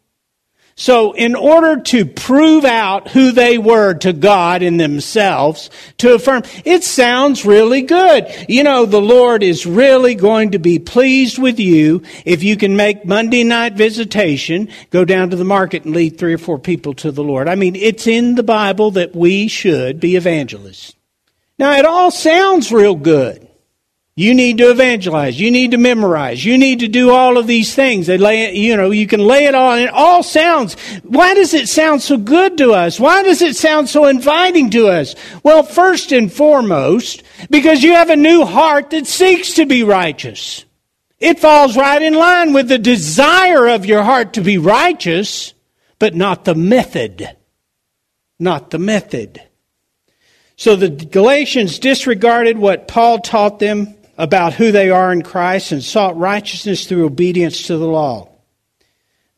So, 0.74 1.12
in 1.12 1.34
order 1.34 1.82
to 1.82 2.06
prove 2.06 2.64
out 2.64 3.08
who 3.08 3.30
they 3.30 3.58
were 3.58 3.92
to 3.94 4.14
God 4.14 4.62
in 4.62 4.78
themselves, 4.78 5.68
to 5.98 6.14
affirm, 6.14 6.44
it 6.64 6.82
sounds 6.82 7.44
really 7.44 7.82
good. 7.82 8.26
You 8.48 8.62
know, 8.62 8.86
the 8.86 9.00
Lord 9.00 9.42
is 9.42 9.66
really 9.66 10.14
going 10.14 10.52
to 10.52 10.58
be 10.58 10.78
pleased 10.78 11.38
with 11.38 11.60
you 11.60 12.02
if 12.24 12.42
you 12.42 12.56
can 12.56 12.74
make 12.74 13.04
Monday 13.04 13.44
night 13.44 13.74
visitation, 13.74 14.70
go 14.90 15.04
down 15.04 15.28
to 15.30 15.36
the 15.36 15.44
market 15.44 15.84
and 15.84 15.94
lead 15.94 16.18
three 16.18 16.32
or 16.32 16.38
four 16.38 16.58
people 16.58 16.94
to 16.94 17.12
the 17.12 17.22
Lord. 17.22 17.48
I 17.48 17.54
mean, 17.54 17.76
it's 17.76 18.06
in 18.06 18.34
the 18.34 18.42
Bible 18.42 18.92
that 18.92 19.14
we 19.14 19.48
should 19.48 20.00
be 20.00 20.16
evangelists. 20.16 20.94
Now, 21.58 21.72
it 21.76 21.84
all 21.84 22.10
sounds 22.10 22.72
real 22.72 22.96
good. 22.96 23.46
You 24.14 24.34
need 24.34 24.58
to 24.58 24.70
evangelize. 24.70 25.40
You 25.40 25.50
need 25.50 25.70
to 25.70 25.78
memorize. 25.78 26.44
You 26.44 26.58
need 26.58 26.80
to 26.80 26.88
do 26.88 27.10
all 27.10 27.38
of 27.38 27.46
these 27.46 27.74
things. 27.74 28.06
They 28.06 28.18
lay 28.18 28.54
you 28.54 28.76
know, 28.76 28.90
you 28.90 29.06
can 29.06 29.20
lay 29.20 29.46
it 29.46 29.54
and 29.54 29.80
it 29.80 29.88
all 29.88 30.22
sounds, 30.22 30.74
why 31.02 31.32
does 31.32 31.54
it 31.54 31.66
sound 31.66 32.02
so 32.02 32.18
good 32.18 32.58
to 32.58 32.72
us? 32.72 33.00
Why 33.00 33.22
does 33.22 33.40
it 33.40 33.56
sound 33.56 33.88
so 33.88 34.04
inviting 34.04 34.68
to 34.70 34.88
us? 34.88 35.14
Well, 35.42 35.62
first 35.62 36.12
and 36.12 36.30
foremost, 36.30 37.22
because 37.48 37.82
you 37.82 37.94
have 37.94 38.10
a 38.10 38.16
new 38.16 38.44
heart 38.44 38.90
that 38.90 39.06
seeks 39.06 39.54
to 39.54 39.64
be 39.64 39.82
righteous. 39.82 40.66
It 41.18 41.40
falls 41.40 41.74
right 41.74 42.02
in 42.02 42.14
line 42.14 42.52
with 42.52 42.68
the 42.68 42.78
desire 42.78 43.66
of 43.68 43.86
your 43.86 44.02
heart 44.02 44.34
to 44.34 44.42
be 44.42 44.58
righteous, 44.58 45.54
but 45.98 46.14
not 46.14 46.44
the 46.44 46.54
method. 46.54 47.34
Not 48.38 48.70
the 48.70 48.78
method. 48.78 49.40
So 50.56 50.76
the 50.76 50.90
Galatians 50.90 51.78
disregarded 51.78 52.58
what 52.58 52.88
Paul 52.88 53.20
taught 53.20 53.58
them 53.58 53.94
about 54.18 54.54
who 54.54 54.72
they 54.72 54.90
are 54.90 55.12
in 55.12 55.22
Christ 55.22 55.72
and 55.72 55.82
sought 55.82 56.18
righteousness 56.18 56.86
through 56.86 57.06
obedience 57.06 57.66
to 57.66 57.76
the 57.76 57.86
law. 57.86 58.28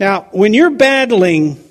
Now, 0.00 0.28
when 0.32 0.54
you're 0.54 0.70
battling 0.70 1.62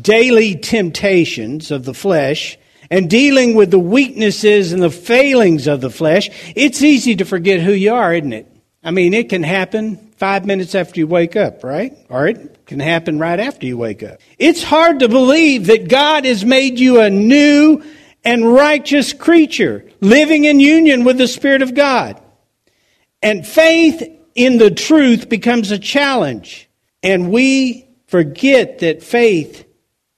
daily 0.00 0.54
temptations 0.56 1.70
of 1.70 1.84
the 1.84 1.94
flesh 1.94 2.58
and 2.90 3.08
dealing 3.08 3.54
with 3.54 3.70
the 3.70 3.78
weaknesses 3.78 4.72
and 4.72 4.82
the 4.82 4.90
failings 4.90 5.66
of 5.66 5.80
the 5.80 5.90
flesh, 5.90 6.28
it's 6.54 6.82
easy 6.82 7.16
to 7.16 7.24
forget 7.24 7.60
who 7.60 7.72
you 7.72 7.94
are, 7.94 8.14
isn't 8.14 8.32
it? 8.32 8.46
I 8.82 8.90
mean, 8.90 9.14
it 9.14 9.28
can 9.28 9.42
happen 9.42 9.96
five 10.16 10.44
minutes 10.44 10.74
after 10.74 11.00
you 11.00 11.06
wake 11.06 11.36
up, 11.36 11.64
right? 11.64 11.96
Or 12.08 12.28
it 12.28 12.66
can 12.66 12.80
happen 12.80 13.18
right 13.18 13.40
after 13.40 13.66
you 13.66 13.76
wake 13.78 14.02
up. 14.02 14.20
It's 14.38 14.62
hard 14.62 15.00
to 15.00 15.08
believe 15.08 15.66
that 15.66 15.88
God 15.88 16.24
has 16.24 16.44
made 16.44 16.78
you 16.78 17.00
a 17.00 17.10
new 17.10 17.82
and 18.24 18.52
righteous 18.52 19.12
creature, 19.12 19.84
living 20.00 20.44
in 20.44 20.60
union 20.60 21.04
with 21.04 21.16
the 21.16 21.28
Spirit 21.28 21.62
of 21.62 21.74
God. 21.74 22.20
And 23.22 23.46
faith 23.46 24.02
in 24.34 24.58
the 24.58 24.70
truth 24.70 25.28
becomes 25.28 25.70
a 25.70 25.78
challenge. 25.78 26.68
And 27.02 27.30
we 27.30 27.88
forget 28.06 28.78
that 28.80 29.02
faith 29.02 29.66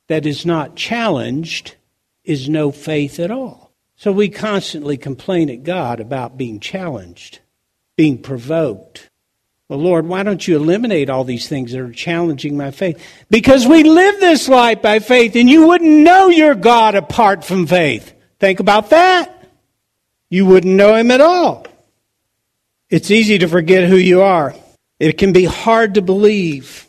that 0.08 0.26
is 0.26 0.44
not 0.46 0.76
challenged 0.76 1.76
is 2.24 2.48
no 2.48 2.70
faith 2.70 3.18
at 3.18 3.30
all. 3.30 3.72
So 3.96 4.12
we 4.12 4.28
constantly 4.28 4.96
complain 4.96 5.48
at 5.48 5.62
God 5.62 6.00
about 6.00 6.36
being 6.36 6.60
challenged, 6.60 7.40
being 7.96 8.18
provoked. 8.18 9.10
Well, 9.68 9.78
Lord, 9.78 10.06
why 10.06 10.22
don't 10.22 10.46
you 10.46 10.56
eliminate 10.56 11.08
all 11.08 11.24
these 11.24 11.48
things 11.48 11.72
that 11.72 11.80
are 11.80 11.92
challenging 11.92 12.56
my 12.56 12.72
faith? 12.72 13.02
Because 13.30 13.66
we 13.66 13.84
live 13.84 14.20
this 14.20 14.48
life 14.48 14.82
by 14.82 14.98
faith, 14.98 15.34
and 15.34 15.48
you 15.48 15.68
wouldn't 15.68 15.90
know 15.90 16.28
your 16.28 16.54
God 16.54 16.94
apart 16.94 17.44
from 17.44 17.66
faith. 17.66 18.12
Think 18.38 18.60
about 18.60 18.90
that. 18.90 19.48
You 20.28 20.46
wouldn't 20.46 20.74
know 20.74 20.94
him 20.94 21.10
at 21.10 21.20
all. 21.20 21.66
It's 22.92 23.11
easy 23.11 23.38
to 23.38 23.48
forget 23.48 23.88
who 23.88 23.96
you 23.96 24.20
are. 24.20 24.55
It 25.00 25.16
can 25.16 25.33
be 25.33 25.46
hard 25.46 25.94
to 25.94 26.02
believe. 26.02 26.87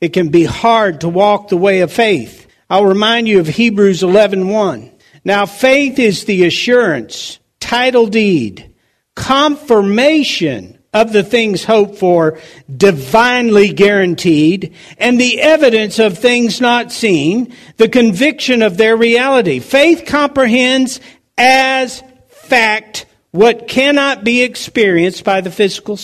It 0.00 0.14
can 0.14 0.30
be 0.30 0.44
hard 0.44 1.02
to 1.02 1.10
walk 1.10 1.48
the 1.48 1.58
way 1.58 1.80
of 1.80 1.92
faith. 1.92 2.46
I'll 2.70 2.86
remind 2.86 3.28
you 3.28 3.38
of 3.38 3.46
Hebrews 3.46 4.02
11:1. 4.02 4.90
Now 5.22 5.44
faith 5.44 5.98
is 5.98 6.24
the 6.24 6.46
assurance, 6.46 7.38
title 7.60 8.06
deed, 8.06 8.72
confirmation 9.14 10.78
of 10.94 11.12
the 11.12 11.22
things 11.22 11.64
hoped 11.64 11.98
for, 11.98 12.38
divinely 12.74 13.74
guaranteed, 13.74 14.72
and 14.96 15.20
the 15.20 15.38
evidence 15.42 15.98
of 15.98 16.16
things 16.16 16.62
not 16.62 16.92
seen, 16.92 17.52
the 17.76 17.90
conviction 17.90 18.62
of 18.62 18.78
their 18.78 18.96
reality. 18.96 19.58
Faith 19.58 20.04
comprehends 20.06 20.98
as 21.36 22.02
fact 22.30 23.04
what 23.30 23.68
cannot 23.68 24.24
be 24.24 24.42
experienced 24.42 25.24
by 25.24 25.40
the 25.40 25.50
physical 25.50 25.98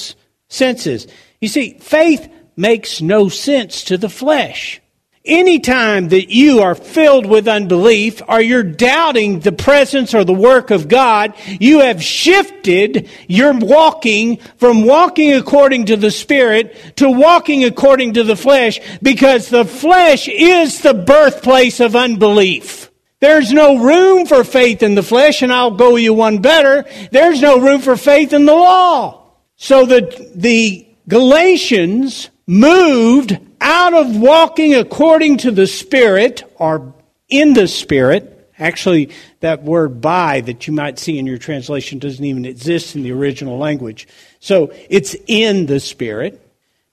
senses. 0.49 1.07
You 1.41 1.49
see, 1.49 1.79
faith 1.81 2.29
makes 2.57 3.01
no 3.03 3.29
sense 3.29 3.85
to 3.85 3.99
the 3.99 4.09
flesh. 4.09 4.81
Anytime 5.25 6.11
that 6.11 6.33
you 6.33 6.61
are 6.61 6.77
filled 6.77 7.27
with 7.27 7.49
unbelief 7.49 8.23
or 8.29 8.41
you're 8.41 8.63
doubting 8.63 9.41
the 9.41 9.51
presence 9.51 10.15
or 10.15 10.23
the 10.23 10.33
work 10.33 10.71
of 10.71 10.87
God, 10.87 11.35
you 11.59 11.81
have 11.81 12.01
shifted 12.01 13.09
your 13.27 13.53
walking 13.59 14.37
from 14.57 14.85
walking 14.85 15.35
according 15.35 15.87
to 15.87 15.97
the 15.97 16.13
Spirit 16.13 16.77
to 16.99 17.11
walking 17.11 17.65
according 17.65 18.15
to 18.15 18.23
the 18.23 18.37
flesh 18.37 18.79
because 19.03 19.49
the 19.49 19.65
flesh 19.65 20.29
is 20.29 20.83
the 20.83 20.95
birthplace 20.95 21.81
of 21.81 21.97
unbelief. 21.97 22.93
There's 23.21 23.53
no 23.53 23.79
room 23.79 24.27
for 24.27 24.45
faith 24.45 24.83
in 24.83 24.95
the 24.95 25.03
flesh, 25.03 25.43
and 25.43 25.53
I'll 25.53 25.71
go 25.71 25.97
you 25.97 26.13
one 26.13 26.39
better. 26.39 26.85
There's 27.11 27.41
no 27.41 27.59
room 27.59 27.81
for 27.81 27.97
faith 27.97 28.33
in 28.33 28.45
the 28.45 28.55
law. 28.55 29.33
So 29.57 29.87
the, 29.87 30.31
the 30.35 30.87
Galatians 31.09 32.29
moved 32.47 33.39
out 33.61 33.95
of 33.95 34.17
walking 34.17 34.75
according 34.75 35.39
to 35.39 35.51
the 35.51 35.67
Spirit 35.67 36.43
or 36.57 36.95
in 37.29 37.55
the 37.55 37.69
Spirit. 37.69 38.51
Actually, 38.59 39.11
that 39.41 39.63
word 39.63 40.01
by 40.01 40.41
that 40.43 40.67
you 40.67 40.73
might 40.73 40.99
see 40.99 41.19
in 41.19 41.27
your 41.27 41.39
translation 41.39 41.99
doesn't 41.99 42.25
even 42.25 42.45
exist 42.45 42.97
in 42.97 43.03
the 43.03 43.13
original 43.13 43.59
language. 43.59 44.07
So 44.41 44.73
it's 44.89 45.17
in 45.27 45.67
the 45.67 45.81
Spirit. 45.81 46.46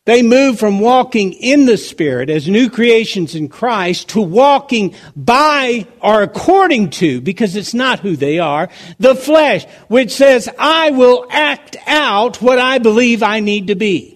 They 0.05 0.21
move 0.21 0.59
from 0.59 0.79
walking 0.79 1.31
in 1.33 1.65
the 1.65 1.77
Spirit 1.77 2.29
as 2.29 2.47
new 2.47 2.69
creations 2.69 3.35
in 3.35 3.47
Christ 3.47 4.09
to 4.09 4.21
walking 4.21 4.95
by 5.15 5.87
or 6.01 6.23
according 6.23 6.89
to, 6.91 7.21
because 7.21 7.55
it's 7.55 7.73
not 7.73 8.01
who 8.01 8.17
they 8.17 8.39
are, 8.39 8.69
the 8.99 9.15
flesh, 9.15 9.65
which 9.87 10.11
says, 10.11 10.49
I 10.59 10.91
will 10.91 11.25
act 11.29 11.77
out 11.87 12.41
what 12.41 12.59
I 12.59 12.79
believe 12.79 13.23
I 13.23 13.39
need 13.39 13.67
to 13.67 13.75
be 13.75 14.13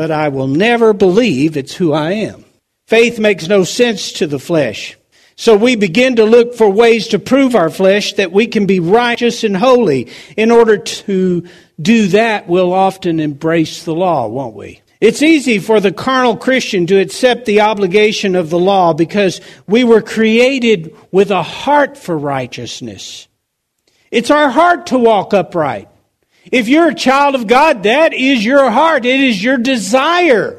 but 0.00 0.10
I 0.10 0.30
will 0.30 0.46
never 0.46 0.94
believe 0.94 1.58
it's 1.58 1.74
who 1.74 1.92
I 1.92 2.12
am. 2.12 2.46
Faith 2.86 3.18
makes 3.18 3.48
no 3.48 3.64
sense 3.64 4.12
to 4.12 4.26
the 4.26 4.38
flesh. 4.38 4.96
So 5.36 5.54
we 5.58 5.76
begin 5.76 6.16
to 6.16 6.24
look 6.24 6.54
for 6.54 6.70
ways 6.70 7.08
to 7.08 7.18
prove 7.18 7.54
our 7.54 7.68
flesh 7.68 8.14
that 8.14 8.32
we 8.32 8.46
can 8.46 8.64
be 8.64 8.80
righteous 8.80 9.44
and 9.44 9.54
holy. 9.54 10.08
In 10.38 10.50
order 10.50 10.78
to 10.78 11.46
do 11.78 12.08
that, 12.08 12.48
we'll 12.48 12.72
often 12.72 13.20
embrace 13.20 13.84
the 13.84 13.94
law, 13.94 14.26
won't 14.26 14.56
we? 14.56 14.80
It's 15.00 15.22
easy 15.22 15.58
for 15.58 15.80
the 15.80 15.92
carnal 15.92 16.36
Christian 16.36 16.86
to 16.88 17.00
accept 17.00 17.46
the 17.46 17.62
obligation 17.62 18.36
of 18.36 18.50
the 18.50 18.58
law 18.58 18.92
because 18.92 19.40
we 19.66 19.82
were 19.82 20.02
created 20.02 20.94
with 21.10 21.30
a 21.30 21.42
heart 21.42 21.96
for 21.96 22.16
righteousness. 22.18 23.26
It's 24.10 24.30
our 24.30 24.50
heart 24.50 24.88
to 24.88 24.98
walk 24.98 25.32
upright. 25.32 25.88
If 26.52 26.68
you're 26.68 26.88
a 26.88 26.94
child 26.94 27.34
of 27.34 27.46
God, 27.46 27.84
that 27.84 28.12
is 28.12 28.44
your 28.44 28.70
heart. 28.70 29.06
It 29.06 29.20
is 29.20 29.42
your 29.42 29.56
desire. 29.56 30.56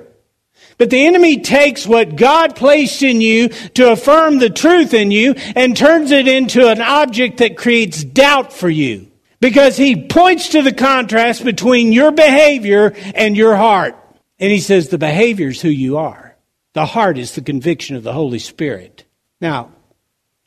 But 0.80 0.90
the 0.90 1.06
enemy 1.06 1.42
takes 1.42 1.86
what 1.86 2.16
God 2.16 2.56
placed 2.56 3.04
in 3.04 3.22
you 3.22 3.50
to 3.50 3.92
affirm 3.92 4.40
the 4.40 4.50
truth 4.50 4.96
in 4.96 5.12
you 5.12 5.36
and 5.56 5.78
turns 5.78 6.10
it 6.10 6.28
into 6.28 6.68
an 6.68 6.82
object 6.82 7.38
that 7.38 7.58
creates 7.58 8.04
doubt 8.04 8.52
for 8.52 8.70
you. 8.70 9.08
Because 9.40 9.78
he 9.78 10.08
points 10.08 10.50
to 10.50 10.64
the 10.64 10.74
contrast 10.74 11.44
between 11.44 11.92
your 11.92 12.12
behavior 12.12 12.96
and 13.14 13.38
your 13.38 13.56
heart. 13.56 13.96
And 14.42 14.52
he 14.52 14.60
says 14.60 14.90
the 14.90 14.98
behavior 14.98 15.50
is 15.50 15.62
who 15.62 15.70
you 15.70 15.98
are. 15.98 16.36
The 16.74 16.88
heart 16.88 17.20
is 17.20 17.36
the 17.36 17.42
conviction 17.42 17.96
of 17.96 18.04
the 18.04 18.14
Holy 18.14 18.40
Spirit. 18.40 19.06
Now, 19.40 19.72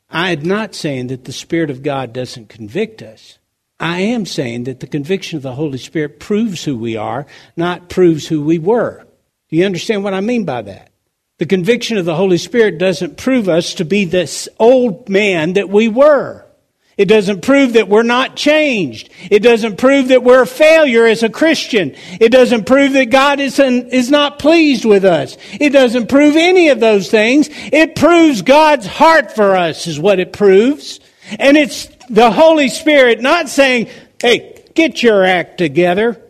I 0.09 0.31
am 0.31 0.43
not 0.43 0.75
saying 0.75 1.07
that 1.07 1.23
the 1.23 1.31
Spirit 1.31 1.69
of 1.69 1.81
God 1.81 2.11
doesn't 2.11 2.49
convict 2.49 3.01
us. 3.01 3.39
I 3.79 3.99
am 3.99 4.25
saying 4.25 4.65
that 4.65 4.81
the 4.81 4.87
conviction 4.87 5.37
of 5.37 5.43
the 5.43 5.55
Holy 5.55 5.77
Spirit 5.77 6.19
proves 6.19 6.63
who 6.63 6.77
we 6.77 6.97
are, 6.97 7.25
not 7.55 7.89
proves 7.89 8.27
who 8.27 8.43
we 8.43 8.59
were. 8.59 9.05
Do 9.49 9.55
you 9.55 9.65
understand 9.65 10.03
what 10.03 10.13
I 10.13 10.21
mean 10.21 10.43
by 10.43 10.61
that? 10.63 10.91
The 11.37 11.45
conviction 11.45 11.97
of 11.97 12.05
the 12.05 12.15
Holy 12.15 12.37
Spirit 12.37 12.77
doesn't 12.77 13.17
prove 13.17 13.49
us 13.49 13.73
to 13.75 13.85
be 13.85 14.05
this 14.05 14.47
old 14.59 15.09
man 15.09 15.53
that 15.53 15.69
we 15.69 15.87
were. 15.87 16.44
It 16.97 17.05
doesn't 17.05 17.41
prove 17.41 17.73
that 17.73 17.89
we're 17.89 18.03
not 18.03 18.37
changed. 18.37 19.09
It 19.29 19.39
doesn't 19.39 19.77
prove 19.77 20.07
that 20.09 20.23
we're 20.23 20.43
a 20.43 20.47
failure 20.47 21.05
as 21.05 21.23
a 21.23 21.29
Christian. 21.29 21.93
It 22.21 22.29
doesn't 22.29 22.65
prove 22.65 22.93
that 22.93 23.09
God 23.09 23.41
is, 23.41 23.59
an, 23.59 23.89
is 23.89 24.09
not 24.09 24.39
pleased 24.39 24.85
with 24.85 25.03
us. 25.03 25.37
It 25.59 25.71
doesn't 25.71 26.07
prove 26.07 26.37
any 26.37 26.69
of 26.69 26.79
those 26.79 27.09
things. 27.09 27.49
It 27.51 27.95
proves 27.95 28.41
God's 28.41 28.87
heart 28.87 29.35
for 29.35 29.57
us 29.57 29.87
is 29.87 29.99
what 29.99 30.19
it 30.19 30.31
proves. 30.31 31.01
And 31.37 31.57
it's 31.57 31.89
the 32.09 32.31
Holy 32.31 32.69
Spirit 32.69 33.19
not 33.19 33.49
saying, 33.49 33.89
hey, 34.21 34.63
get 34.73 35.03
your 35.03 35.25
act 35.25 35.57
together. 35.57 36.21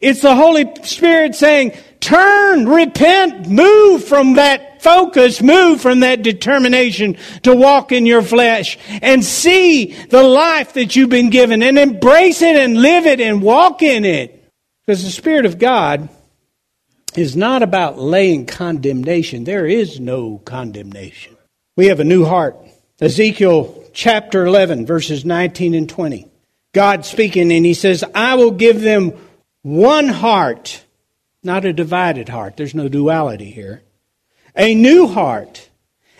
It's 0.00 0.22
the 0.22 0.34
Holy 0.34 0.66
Spirit 0.82 1.36
saying, 1.36 1.74
turn, 2.00 2.68
repent, 2.68 3.48
move 3.48 4.04
from 4.04 4.34
that 4.34 4.67
focus, 4.80 5.42
move 5.42 5.80
from 5.80 6.00
that 6.00 6.22
determination 6.22 7.16
to 7.42 7.54
walk 7.54 7.92
in 7.92 8.06
your 8.06 8.22
flesh 8.22 8.78
and 9.02 9.24
see 9.24 9.92
the 9.92 10.22
life 10.22 10.74
that 10.74 10.96
you've 10.96 11.10
been 11.10 11.30
given 11.30 11.62
and 11.62 11.78
embrace 11.78 12.42
it 12.42 12.56
and 12.56 12.80
live 12.80 13.06
it 13.06 13.20
and 13.20 13.42
walk 13.42 13.82
in 13.82 14.04
it. 14.04 14.34
Because 14.86 15.04
the 15.04 15.10
Spirit 15.10 15.46
of 15.46 15.58
God 15.58 16.08
is 17.16 17.36
not 17.36 17.62
about 17.62 17.98
laying 17.98 18.46
condemnation. 18.46 19.44
There 19.44 19.66
is 19.66 20.00
no 20.00 20.38
condemnation. 20.38 21.36
We 21.76 21.86
have 21.86 22.00
a 22.00 22.04
new 22.04 22.24
heart. 22.24 22.56
Ezekiel 23.00 23.84
chapter 23.92 24.46
11, 24.46 24.86
verses 24.86 25.24
19 25.24 25.74
and 25.74 25.88
20. 25.88 26.28
God 26.72 27.04
speaking, 27.04 27.52
and 27.52 27.64
he 27.64 27.74
says, 27.74 28.04
I 28.14 28.34
will 28.34 28.50
give 28.50 28.80
them 28.80 29.12
one 29.62 30.08
heart, 30.08 30.84
not 31.42 31.64
a 31.64 31.72
divided 31.72 32.28
heart. 32.28 32.56
There's 32.56 32.74
no 32.74 32.88
duality 32.88 33.50
here. 33.50 33.82
A 34.56 34.74
new 34.74 35.06
heart. 35.06 35.68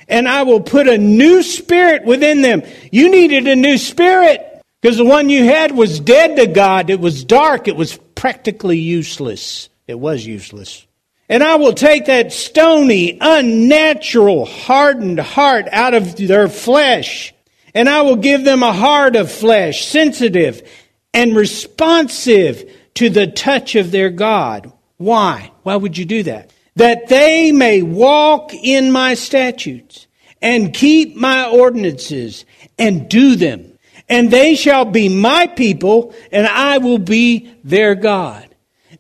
And 0.09 0.29
I 0.29 0.43
will 0.43 0.61
put 0.61 0.88
a 0.88 0.99
new 0.99 1.43
spirit 1.43 2.05
within 2.05 2.43
them. 2.43 2.62
You 2.91 3.11
needed 3.11 3.47
a 3.47 3.57
new 3.57 3.77
spirit 3.77 4.62
because 4.81 4.97
the 4.97 5.05
one 5.05 5.29
you 5.29 5.45
had 5.45 5.73
was 5.73 6.01
dead 6.01 6.37
to 6.37 6.47
God. 6.47 6.88
It 6.88 7.01
was 7.01 7.25
dark. 7.25 7.69
It 7.69 7.77
was 7.77 7.99
practically 8.14 8.79
useless. 8.79 9.69
It 9.87 9.99
was 9.99 10.25
useless. 10.25 10.87
And 11.29 11.43
I 11.43 11.57
will 11.57 11.75
take 11.75 12.07
that 12.07 12.33
stony, 12.33 13.19
unnatural, 13.21 14.47
hardened 14.47 15.21
heart 15.21 15.69
out 15.71 15.93
of 15.93 16.17
their 16.17 16.49
flesh 16.49 17.35
and 17.75 17.88
I 17.88 18.03
will 18.03 18.17
give 18.17 18.45
them 18.45 18.62
a 18.62 18.73
heart 18.73 19.17
of 19.17 19.31
flesh, 19.31 19.87
sensitive 19.87 20.69
and 21.14 21.37
responsive 21.37 22.75
to 22.95 23.11
the 23.11 23.27
touch 23.27 23.77
of 23.77 23.91
their 23.91 24.11
God. 24.11 24.73
Why? 24.97 25.53
Why 25.62 25.77
would 25.77 25.97
you 25.97 26.05
do 26.05 26.25
that? 26.25 26.53
That 26.79 27.09
they 27.09 27.53
may 27.53 27.83
walk 27.83 28.55
in 28.55 28.91
my 28.91 29.14
statutes 29.14 30.07
and 30.41 30.73
keep 30.73 31.17
my 31.17 31.49
ordinances 31.49 32.45
and 32.79 33.09
do 33.09 33.37
them. 33.37 33.79
And 34.09 34.31
they 34.31 34.55
shall 34.55 34.85
be 34.85 35.09
my 35.09 35.47
people 35.47 36.14
and 36.33 36.47
I 36.47 36.79
will 36.79 36.99
be 36.99 37.53
their 37.62 37.95
God. 37.95 38.45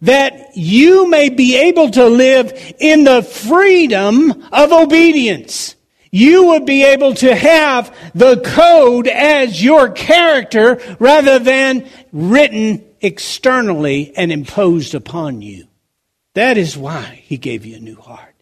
That 0.02 0.56
you 0.56 1.08
may 1.08 1.28
be 1.28 1.56
able 1.56 1.90
to 1.90 2.06
live 2.06 2.52
in 2.78 3.04
the 3.04 3.22
freedom 3.22 4.44
of 4.52 4.72
obedience 4.72 5.74
you 6.10 6.46
would 6.46 6.64
be 6.64 6.84
able 6.84 7.14
to 7.14 7.34
have 7.34 7.94
the 8.14 8.40
code 8.40 9.06
as 9.06 9.62
your 9.62 9.90
character 9.90 10.80
rather 10.98 11.38
than 11.38 11.86
written 12.12 12.84
externally 13.00 14.12
and 14.16 14.32
imposed 14.32 14.94
upon 14.94 15.42
you. 15.42 15.67
That 16.38 16.56
is 16.56 16.76
why 16.76 17.24
he 17.24 17.36
gave 17.36 17.66
you 17.66 17.74
a 17.74 17.80
new 17.80 17.96
heart. 17.96 18.36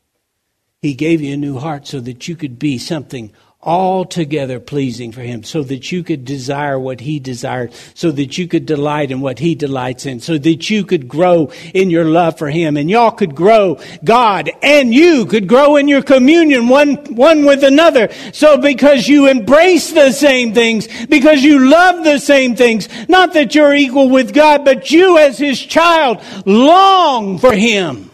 He 0.82 0.92
gave 0.92 1.22
you 1.22 1.32
a 1.32 1.38
new 1.38 1.56
heart 1.56 1.86
so 1.86 1.98
that 2.00 2.28
you 2.28 2.36
could 2.36 2.58
be 2.58 2.76
something 2.76 3.32
altogether 3.66 4.60
pleasing 4.60 5.10
for 5.10 5.22
him 5.22 5.42
so 5.42 5.64
that 5.64 5.90
you 5.90 6.04
could 6.04 6.24
desire 6.24 6.78
what 6.78 7.00
he 7.00 7.18
desired 7.18 7.72
so 7.94 8.12
that 8.12 8.38
you 8.38 8.46
could 8.46 8.64
delight 8.64 9.10
in 9.10 9.20
what 9.20 9.40
he 9.40 9.56
delights 9.56 10.06
in 10.06 10.20
so 10.20 10.38
that 10.38 10.70
you 10.70 10.84
could 10.84 11.08
grow 11.08 11.50
in 11.74 11.90
your 11.90 12.04
love 12.04 12.38
for 12.38 12.48
him 12.48 12.76
and 12.76 12.88
y'all 12.88 13.10
could 13.10 13.34
grow 13.34 13.76
god 14.04 14.48
and 14.62 14.94
you 14.94 15.26
could 15.26 15.48
grow 15.48 15.74
in 15.74 15.88
your 15.88 16.00
communion 16.00 16.68
one 16.68 16.94
one 17.16 17.44
with 17.44 17.64
another. 17.64 18.08
So 18.32 18.56
because 18.56 19.08
you 19.08 19.26
embrace 19.26 19.90
the 19.90 20.12
same 20.12 20.54
things 20.54 20.86
because 21.06 21.42
you 21.42 21.68
love 21.68 22.04
the 22.04 22.18
same 22.18 22.54
things 22.54 22.88
not 23.08 23.32
that 23.32 23.56
you're 23.56 23.74
equal 23.74 24.08
with 24.08 24.32
god 24.32 24.64
but 24.64 24.92
you 24.92 25.18
as 25.18 25.38
his 25.38 25.60
child 25.60 26.22
long 26.46 27.38
for 27.38 27.52
him. 27.52 28.12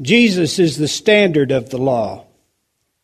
Jesus 0.00 0.58
is 0.58 0.78
the 0.78 0.88
standard 0.88 1.52
of 1.52 1.68
the 1.68 1.76
law 1.76 2.24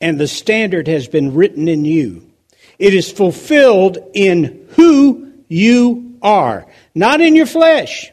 and 0.01 0.19
the 0.19 0.29
standard 0.29 0.89
has 0.89 1.09
been 1.09 1.35
written 1.35 1.69
in 1.69 1.85
you. 1.85 2.31
It 2.79 2.95
is 2.95 3.11
fulfilled 3.11 3.99
in 4.15 4.69
who 4.71 5.33
you 5.49 6.19
are, 6.23 6.67
not 6.95 7.21
in 7.21 7.35
your 7.35 7.47
flesh. 7.47 8.11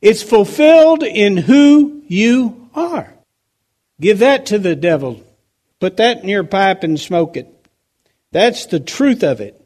It's 0.00 0.22
fulfilled 0.22 1.02
in 1.02 1.36
who 1.36 2.02
you 2.08 2.70
are. 2.74 3.12
Give 4.00 4.20
that 4.20 4.46
to 4.46 4.58
the 4.58 4.74
devil. 4.74 5.22
Put 5.78 5.98
that 5.98 6.22
in 6.22 6.28
your 6.28 6.44
pipe 6.44 6.82
and 6.82 6.98
smoke 6.98 7.36
it. 7.36 7.48
That's 8.32 8.66
the 8.66 8.80
truth 8.80 9.22
of 9.22 9.40
it. 9.40 9.56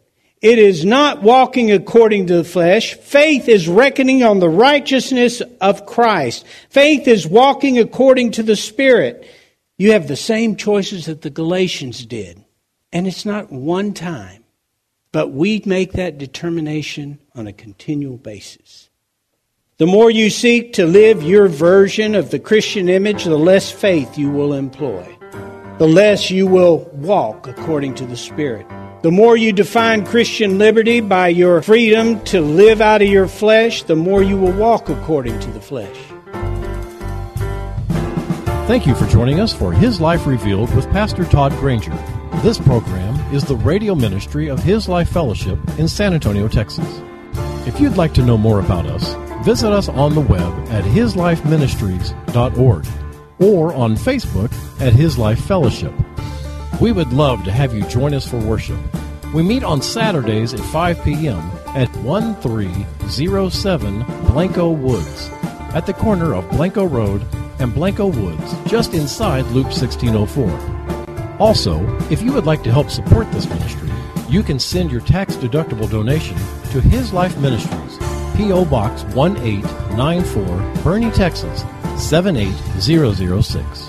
It 0.43 0.59
is 0.59 0.85
not 0.85 1.23
walking 1.23 1.73
according 1.73 2.27
to 2.27 2.37
the 2.37 2.45
flesh. 2.45 2.95
Faith 2.95 3.49
is 3.49 3.69
reckoning 3.69 4.23
on 4.23 4.41
the 4.41 4.49
righteousness 4.49 5.41
of 5.61 5.87
Christ. 5.87 6.45
Faith 6.69 7.09
is 7.09 7.27
walking 7.27 7.79
according 7.79 8.33
to 8.33 8.43
the 8.43 8.57
Spirit. 8.57 9.27
You 9.77 9.93
have 9.93 10.07
the 10.07 10.17
same 10.17 10.57
choices 10.57 11.07
that 11.07 11.23
the 11.23 11.31
Galatians 11.31 12.07
did. 12.07 12.45
And 12.93 13.09
it's 13.09 13.25
not 13.25 13.51
one 13.51 13.93
time, 13.93 14.45
but 15.11 15.33
we 15.33 15.61
make 15.67 15.95
that 15.95 16.17
determination 16.17 17.19
on 17.35 17.49
a 17.49 17.53
continual 17.53 18.17
basis. 18.17 18.89
The 19.79 19.87
more 19.87 20.13
you 20.13 20.31
seek 20.31 20.75
to 20.75 20.87
live 20.87 21.25
your 21.25 21.49
version 21.49 22.15
of 22.15 22.31
the 22.31 22.39
Christian 22.39 22.89
image, 22.89 23.25
the 23.25 23.37
less 23.37 23.73
faith 23.73 24.17
you 24.17 24.31
will 24.31 24.53
employ. 24.53 25.05
The 25.79 25.89
less 25.89 26.31
you 26.31 26.47
will 26.47 26.89
walk 26.93 27.49
according 27.49 27.97
to 27.97 28.07
the 28.07 28.17
Spirit. 28.17 28.69
The 29.03 29.11
more 29.11 29.37
you 29.37 29.53
define 29.53 30.07
Christian 30.07 30.57
liberty 30.57 31.01
by 31.01 31.29
your 31.29 31.61
freedom 31.61 32.23
to 32.27 32.41
live 32.41 32.81
out 32.81 33.03
of 33.03 33.09
your 33.09 33.27
flesh, 33.27 33.83
the 33.83 33.97
more 33.97 34.23
you 34.23 34.37
will 34.37 34.53
walk 34.53 34.89
according 34.89 35.41
to 35.41 35.51
the 35.51 35.61
flesh. 35.61 35.99
Thank 38.67 38.87
you 38.87 38.95
for 38.95 39.05
joining 39.09 39.41
us 39.41 39.53
for 39.53 39.75
His 39.75 40.01
Life 40.01 40.27
Revealed 40.27 40.75
with 40.75 40.91
Pastor 40.91 41.27
Todd 41.27 41.53
Granger. 41.59 41.93
This 42.37 42.59
program 42.59 43.15
is 43.31 43.45
the 43.45 43.57
radio 43.57 43.95
ministry 43.95 44.49
of 44.49 44.59
His 44.59 44.89
Life 44.89 45.11
Fellowship 45.11 45.59
in 45.79 45.87
San 45.87 46.15
Antonio, 46.15 46.49
Texas. 46.49 47.03
If 47.67 47.79
you'd 47.79 47.99
like 47.99 48.15
to 48.15 48.25
know 48.25 48.39
more 48.39 48.61
about 48.61 48.87
us, 48.87 49.13
visit 49.45 49.71
us 49.71 49.91
on 49.91 50.15
the 50.15 50.23
web 50.23 50.51
at 50.71 50.83
hislifeministries.org 50.83 52.87
or 53.39 53.75
on 53.75 53.97
Facebook 53.97 54.81
at 54.81 54.95
His 54.95 55.19
Life 55.19 55.45
Fellowship. 55.45 55.93
We 56.81 56.91
would 56.91 57.13
love 57.13 57.45
to 57.45 57.53
have 57.53 57.75
you 57.75 57.83
join 57.83 58.15
us 58.15 58.27
for 58.27 58.39
worship. 58.39 58.79
We 59.35 59.43
meet 59.43 59.63
on 59.63 59.83
Saturdays 59.83 60.55
at 60.55 60.61
5 60.61 61.05
p.m. 61.05 61.51
at 61.77 61.95
1307 61.97 64.05
Blanco 64.29 64.71
Woods 64.71 65.29
at 65.75 65.85
the 65.85 65.93
corner 65.93 66.33
of 66.33 66.49
Blanco 66.49 66.87
Road 66.87 67.27
and 67.59 67.75
Blanco 67.75 68.07
Woods, 68.07 68.55
just 68.67 68.95
inside 68.95 69.45
Loop 69.47 69.67
1604. 69.67 71.39
Also, 71.39 71.85
if 72.11 72.23
you 72.23 72.33
would 72.33 72.47
like 72.47 72.63
to 72.63 72.73
help 72.73 72.91
support 72.91 73.31
this 73.33 73.49
ministry, 73.49 73.91
you 74.29 74.43
can 74.43 74.59
send 74.59 74.91
your 74.91 75.01
tax 75.01 75.37
deductible 75.37 75.91
donation 75.91 76.37
to 76.71 76.81
His 76.81 77.13
Life 77.13 77.37
Ministries, 77.39 77.99
P.O. 78.37 78.65
Box 78.65 79.05
1894, 79.15 80.45
Boerne, 80.83 81.13
Texas 81.15 81.65
78006. 81.97 83.84